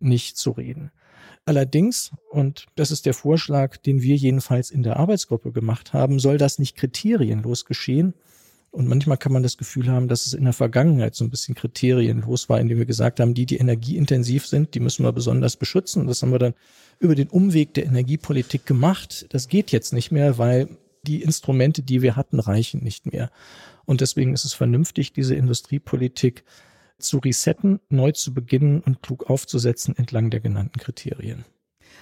nicht 0.00 0.36
zu 0.36 0.52
reden. 0.52 0.90
Allerdings, 1.44 2.12
und 2.30 2.66
das 2.76 2.90
ist 2.90 3.06
der 3.06 3.14
Vorschlag, 3.14 3.78
den 3.78 4.02
wir 4.02 4.16
jedenfalls 4.16 4.70
in 4.70 4.82
der 4.82 4.98
Arbeitsgruppe 4.98 5.50
gemacht 5.50 5.92
haben, 5.92 6.18
soll 6.18 6.36
das 6.36 6.58
nicht 6.58 6.76
kriterienlos 6.76 7.64
geschehen, 7.64 8.14
und 8.70 8.86
manchmal 8.86 9.16
kann 9.16 9.32
man 9.32 9.42
das 9.42 9.56
Gefühl 9.56 9.88
haben, 9.88 10.08
dass 10.08 10.26
es 10.26 10.34
in 10.34 10.44
der 10.44 10.52
Vergangenheit 10.52 11.14
so 11.14 11.24
ein 11.24 11.30
bisschen 11.30 11.54
kriterienlos 11.54 12.48
war, 12.48 12.60
indem 12.60 12.78
wir 12.78 12.86
gesagt 12.86 13.18
haben, 13.18 13.34
die, 13.34 13.46
die 13.46 13.56
energieintensiv 13.56 14.46
sind, 14.46 14.74
die 14.74 14.80
müssen 14.80 15.04
wir 15.04 15.12
besonders 15.12 15.56
beschützen. 15.56 16.02
Und 16.02 16.08
das 16.08 16.22
haben 16.22 16.32
wir 16.32 16.38
dann 16.38 16.54
über 16.98 17.14
den 17.14 17.28
Umweg 17.28 17.74
der 17.74 17.86
Energiepolitik 17.86 18.66
gemacht. 18.66 19.26
Das 19.30 19.48
geht 19.48 19.72
jetzt 19.72 19.92
nicht 19.92 20.12
mehr, 20.12 20.36
weil 20.36 20.68
die 21.02 21.22
Instrumente, 21.22 21.82
die 21.82 22.02
wir 22.02 22.16
hatten, 22.16 22.40
reichen 22.40 22.82
nicht 22.82 23.10
mehr. 23.10 23.30
Und 23.86 24.02
deswegen 24.02 24.34
ist 24.34 24.44
es 24.44 24.52
vernünftig, 24.52 25.14
diese 25.14 25.34
Industriepolitik 25.34 26.44
zu 26.98 27.18
resetten, 27.18 27.80
neu 27.88 28.12
zu 28.12 28.34
beginnen 28.34 28.80
und 28.80 29.02
klug 29.02 29.30
aufzusetzen 29.30 29.96
entlang 29.96 30.30
der 30.30 30.40
genannten 30.40 30.78
Kriterien. 30.78 31.44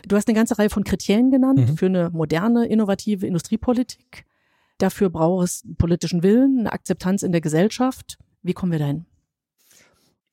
Du 0.07 0.17
hast 0.17 0.27
eine 0.27 0.35
ganze 0.35 0.59
Reihe 0.59 0.71
von 0.71 0.85
Kriterien 0.85 1.31
genannt 1.31 1.61
mhm. 1.61 1.77
für 1.77 1.87
eine 1.87 2.11
moderne, 2.11 2.67
innovative 2.67 3.27
Industriepolitik. 3.27 4.25
Dafür 4.79 5.11
braucht 5.11 5.45
es 5.45 5.65
politischen 5.79 6.23
Willen, 6.23 6.61
eine 6.61 6.73
Akzeptanz 6.73 7.23
in 7.23 7.33
der 7.33 7.41
Gesellschaft. 7.41 8.19
Wie 8.43 8.53
kommen 8.53 8.73
wir 8.73 8.79
dahin? 8.79 9.07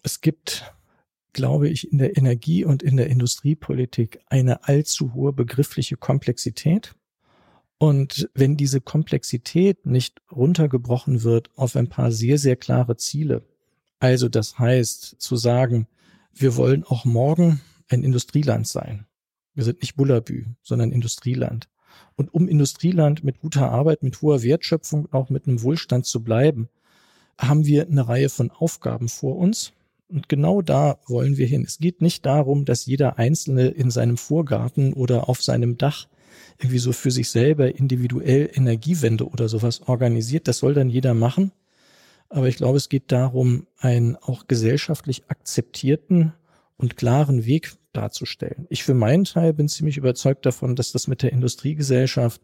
Es 0.02 0.22
gibt, 0.22 0.74
glaube 1.32 1.70
ich, 1.70 1.92
in 1.92 1.98
der 1.98 2.18
Energie- 2.18 2.66
und 2.66 2.84
in 2.84 2.98
der 2.98 3.08
Industriepolitik 3.08 4.20
eine 4.28 4.68
allzu 4.68 5.14
hohe 5.14 5.32
begriffliche 5.32 5.96
Komplexität. 5.96 6.96
Und 7.78 8.30
wenn 8.34 8.56
diese 8.58 8.82
Komplexität 8.82 9.86
nicht 9.86 10.22
runtergebrochen 10.32 11.24
wird 11.24 11.50
auf 11.56 11.76
ein 11.76 11.90
paar 11.90 12.12
sehr, 12.12 12.38
sehr 12.38 12.56
klare 12.56 12.98
Ziele, 12.98 13.44
also 14.00 14.28
das 14.28 14.60
heißt 14.60 15.16
zu 15.20 15.38
sagen, 15.38 15.88
wir 16.34 16.58
wollen 16.58 16.84
auch 16.84 17.06
morgen 17.06 17.62
ein 17.90 18.04
Industrieland 18.04 18.68
sein. 18.68 19.06
Wir 19.54 19.64
sind 19.64 19.82
nicht 19.82 19.96
Bullabü, 19.96 20.46
sondern 20.62 20.92
Industrieland. 20.92 21.70
Und 22.16 22.34
um 22.34 22.48
Industrieland 22.48 23.24
mit 23.24 23.40
guter 23.40 23.72
Arbeit, 23.72 24.04
mit 24.04 24.22
hoher 24.22 24.44
Wertschöpfung, 24.44 25.08
auch 25.12 25.30
mit 25.30 25.48
einem 25.48 25.62
Wohlstand 25.64 26.06
zu 26.06 26.24
bleiben, 26.24 26.70
haben 27.38 27.66
wir 27.66 27.88
eine 27.88 28.08
Reihe 28.08 28.30
von 28.30 28.52
Aufgaben 28.52 29.10
vor 29.10 29.38
uns. 29.38 29.74
Und 30.10 30.30
genau 30.30 30.62
da 30.62 31.00
wollen 31.08 31.38
wir 31.38 31.48
hin. 31.48 31.64
Es 31.66 31.80
geht 31.80 32.02
nicht 32.02 32.26
darum, 32.26 32.66
dass 32.66 32.86
jeder 32.86 33.18
Einzelne 33.18 33.68
in 33.70 33.90
seinem 33.90 34.18
Vorgarten 34.18 34.94
oder 34.94 35.28
auf 35.28 35.42
seinem 35.42 35.78
Dach 35.78 36.08
irgendwie 36.60 36.80
so 36.80 36.92
für 36.92 37.12
sich 37.12 37.30
selber 37.30 37.76
individuell 37.76 38.50
Energiewende 38.54 39.28
oder 39.28 39.50
sowas 39.50 39.82
organisiert. 39.88 40.48
Das 40.48 40.60
soll 40.60 40.74
dann 40.74 40.90
jeder 40.90 41.14
machen. 41.14 41.52
Aber 42.30 42.48
ich 42.48 42.58
glaube, 42.58 42.78
es 42.78 42.90
geht 42.90 43.12
darum, 43.12 43.68
einen 43.78 44.16
auch 44.16 44.48
gesellschaftlich 44.48 45.24
akzeptierten 45.30 46.34
und 46.78 46.98
klaren 46.98 47.46
Weg 47.46 47.76
darzustellen. 47.94 48.66
Ich 48.70 48.84
für 48.84 48.94
meinen 48.94 49.24
Teil 49.24 49.54
bin 49.54 49.68
ziemlich 49.68 49.98
überzeugt 49.98 50.46
davon, 50.46 50.76
dass 50.76 50.92
das 50.92 51.08
mit 51.08 51.24
der 51.24 51.32
Industriegesellschaft 51.32 52.42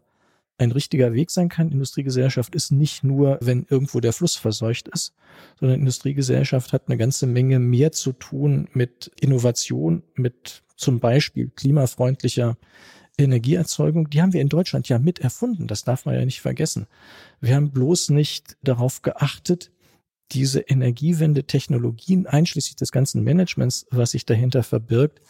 ein 0.59 0.71
richtiger 0.71 1.13
Weg 1.13 1.31
sein 1.31 1.49
kann. 1.49 1.71
Industriegesellschaft 1.71 2.53
ist 2.53 2.71
nicht 2.71 3.03
nur, 3.03 3.37
wenn 3.41 3.65
irgendwo 3.69 3.99
der 3.99 4.13
Fluss 4.13 4.35
verseucht 4.35 4.89
ist, 4.89 5.13
sondern 5.59 5.79
Industriegesellschaft 5.79 6.73
hat 6.73 6.83
eine 6.87 6.97
ganze 6.97 7.27
Menge 7.27 7.59
mehr 7.59 7.91
zu 7.91 8.11
tun 8.11 8.67
mit 8.73 9.11
Innovation, 9.19 10.03
mit 10.15 10.63
zum 10.75 10.99
Beispiel 10.99 11.49
klimafreundlicher 11.55 12.57
Energieerzeugung. 13.17 14.09
Die 14.09 14.21
haben 14.21 14.33
wir 14.33 14.41
in 14.41 14.49
Deutschland 14.49 14.87
ja 14.89 14.99
mit 14.99 15.19
erfunden. 15.19 15.67
Das 15.67 15.83
darf 15.83 16.05
man 16.05 16.15
ja 16.15 16.25
nicht 16.25 16.41
vergessen. 16.41 16.87
Wir 17.41 17.55
haben 17.55 17.71
bloß 17.71 18.09
nicht 18.09 18.57
darauf 18.63 19.01
geachtet, 19.01 19.71
diese 20.31 20.61
Energiewende-Technologien 20.61 22.27
einschließlich 22.27 22.75
des 22.75 22.91
ganzen 22.91 23.23
Managements, 23.23 23.85
was 23.91 24.11
sich 24.11 24.25
dahinter 24.25 24.63
verbirgt, 24.63 25.21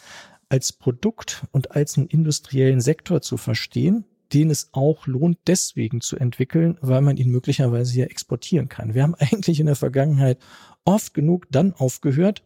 als 0.50 0.74
Produkt 0.74 1.46
und 1.52 1.72
als 1.72 1.98
einen 1.98 2.08
industriellen 2.08 2.82
Sektor 2.82 3.22
zu 3.22 3.38
verstehen, 3.38 4.06
den 4.34 4.50
es 4.50 4.70
auch 4.74 5.08
lohnt, 5.08 5.38
deswegen 5.48 6.02
zu 6.02 6.18
entwickeln, 6.18 6.78
weil 6.82 7.02
man 7.02 7.18
ihn 7.18 7.30
möglicherweise 7.30 8.00
ja 8.00 8.06
exportieren 8.06 8.70
kann. 8.70 8.94
Wir 8.94 9.04
haben 9.04 9.16
eigentlich 9.20 9.60
in 9.60 9.68
der 9.68 9.76
Vergangenheit 9.76 10.40
oft 10.86 11.14
genug 11.14 11.48
dann 11.52 11.74
aufgehört, 11.74 12.44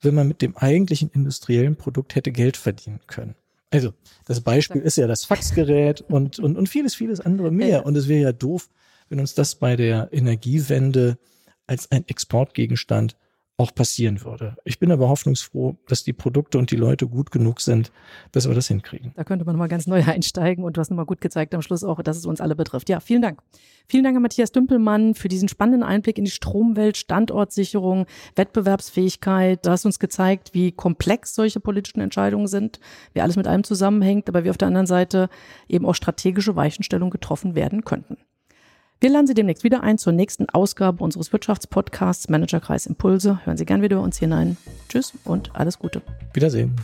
wenn 0.00 0.14
man 0.14 0.28
mit 0.28 0.42
dem 0.42 0.56
eigentlichen 0.56 1.10
industriellen 1.10 1.76
Produkt 1.76 2.14
hätte 2.14 2.32
Geld 2.32 2.56
verdienen 2.56 3.00
können. 3.06 3.34
Also, 3.70 3.92
das 4.26 4.40
Beispiel 4.42 4.80
ist 4.80 4.96
ja 4.96 5.06
das 5.06 5.24
Faxgerät 5.24 6.02
und, 6.02 6.38
und, 6.38 6.56
und 6.56 6.68
vieles, 6.68 6.94
vieles 6.94 7.20
andere 7.20 7.50
mehr. 7.50 7.84
Und 7.84 7.96
es 7.96 8.06
wäre 8.06 8.22
ja 8.22 8.32
doof, 8.32 8.68
wenn 9.08 9.18
uns 9.18 9.34
das 9.34 9.56
bei 9.56 9.76
der 9.76 10.08
Energiewende 10.12 11.18
als 11.66 11.90
ein 11.90 12.06
Exportgegenstand 12.06 13.16
auch 13.58 13.74
passieren 13.74 14.22
würde. 14.22 14.56
Ich 14.64 14.78
bin 14.78 14.92
aber 14.92 15.08
hoffnungsfroh, 15.08 15.76
dass 15.88 16.04
die 16.04 16.12
Produkte 16.12 16.58
und 16.58 16.70
die 16.70 16.76
Leute 16.76 17.08
gut 17.08 17.30
genug 17.30 17.62
sind, 17.62 17.90
dass 18.32 18.46
wir 18.46 18.54
das 18.54 18.68
hinkriegen. 18.68 19.12
Da 19.16 19.24
könnte 19.24 19.46
man 19.46 19.54
nochmal 19.54 19.68
ganz 19.68 19.86
neu 19.86 20.02
einsteigen 20.06 20.62
und 20.62 20.76
du 20.76 20.80
hast 20.80 20.90
nochmal 20.90 21.06
gut 21.06 21.22
gezeigt 21.22 21.54
am 21.54 21.62
Schluss 21.62 21.82
auch, 21.82 22.02
dass 22.02 22.18
es 22.18 22.26
uns 22.26 22.42
alle 22.42 22.54
betrifft. 22.54 22.90
Ja, 22.90 23.00
vielen 23.00 23.22
Dank. 23.22 23.40
Vielen 23.88 24.04
Dank 24.04 24.16
an 24.16 24.22
Matthias 24.22 24.52
Dümpelmann 24.52 25.14
für 25.14 25.28
diesen 25.28 25.48
spannenden 25.48 25.82
Einblick 25.82 26.18
in 26.18 26.24
die 26.24 26.30
Stromwelt, 26.30 26.98
Standortsicherung, 26.98 28.06
Wettbewerbsfähigkeit. 28.34 29.64
Du 29.64 29.70
hast 29.70 29.86
uns 29.86 29.98
gezeigt, 29.98 30.52
wie 30.52 30.72
komplex 30.72 31.34
solche 31.34 31.60
politischen 31.60 32.00
Entscheidungen 32.00 32.48
sind, 32.48 32.78
wie 33.14 33.22
alles 33.22 33.36
mit 33.36 33.46
allem 33.46 33.64
zusammenhängt, 33.64 34.28
aber 34.28 34.44
wie 34.44 34.50
auf 34.50 34.58
der 34.58 34.68
anderen 34.68 34.86
Seite 34.86 35.30
eben 35.66 35.86
auch 35.86 35.94
strategische 35.94 36.56
Weichenstellungen 36.56 37.10
getroffen 37.10 37.54
werden 37.54 37.84
könnten. 37.84 38.18
Wir 38.98 39.10
laden 39.10 39.26
Sie 39.26 39.34
demnächst 39.34 39.62
wieder 39.62 39.82
ein 39.82 39.98
zur 39.98 40.14
nächsten 40.14 40.48
Ausgabe 40.48 41.04
unseres 41.04 41.30
Wirtschaftspodcasts 41.30 42.30
Managerkreis 42.30 42.86
Impulse. 42.86 43.44
Hören 43.44 43.58
Sie 43.58 43.66
gern 43.66 43.82
wieder 43.82 43.96
bei 43.96 44.02
uns 44.02 44.18
hinein. 44.18 44.56
Tschüss 44.88 45.12
und 45.24 45.54
alles 45.54 45.78
Gute. 45.78 46.00
Wiedersehen. 46.32 46.74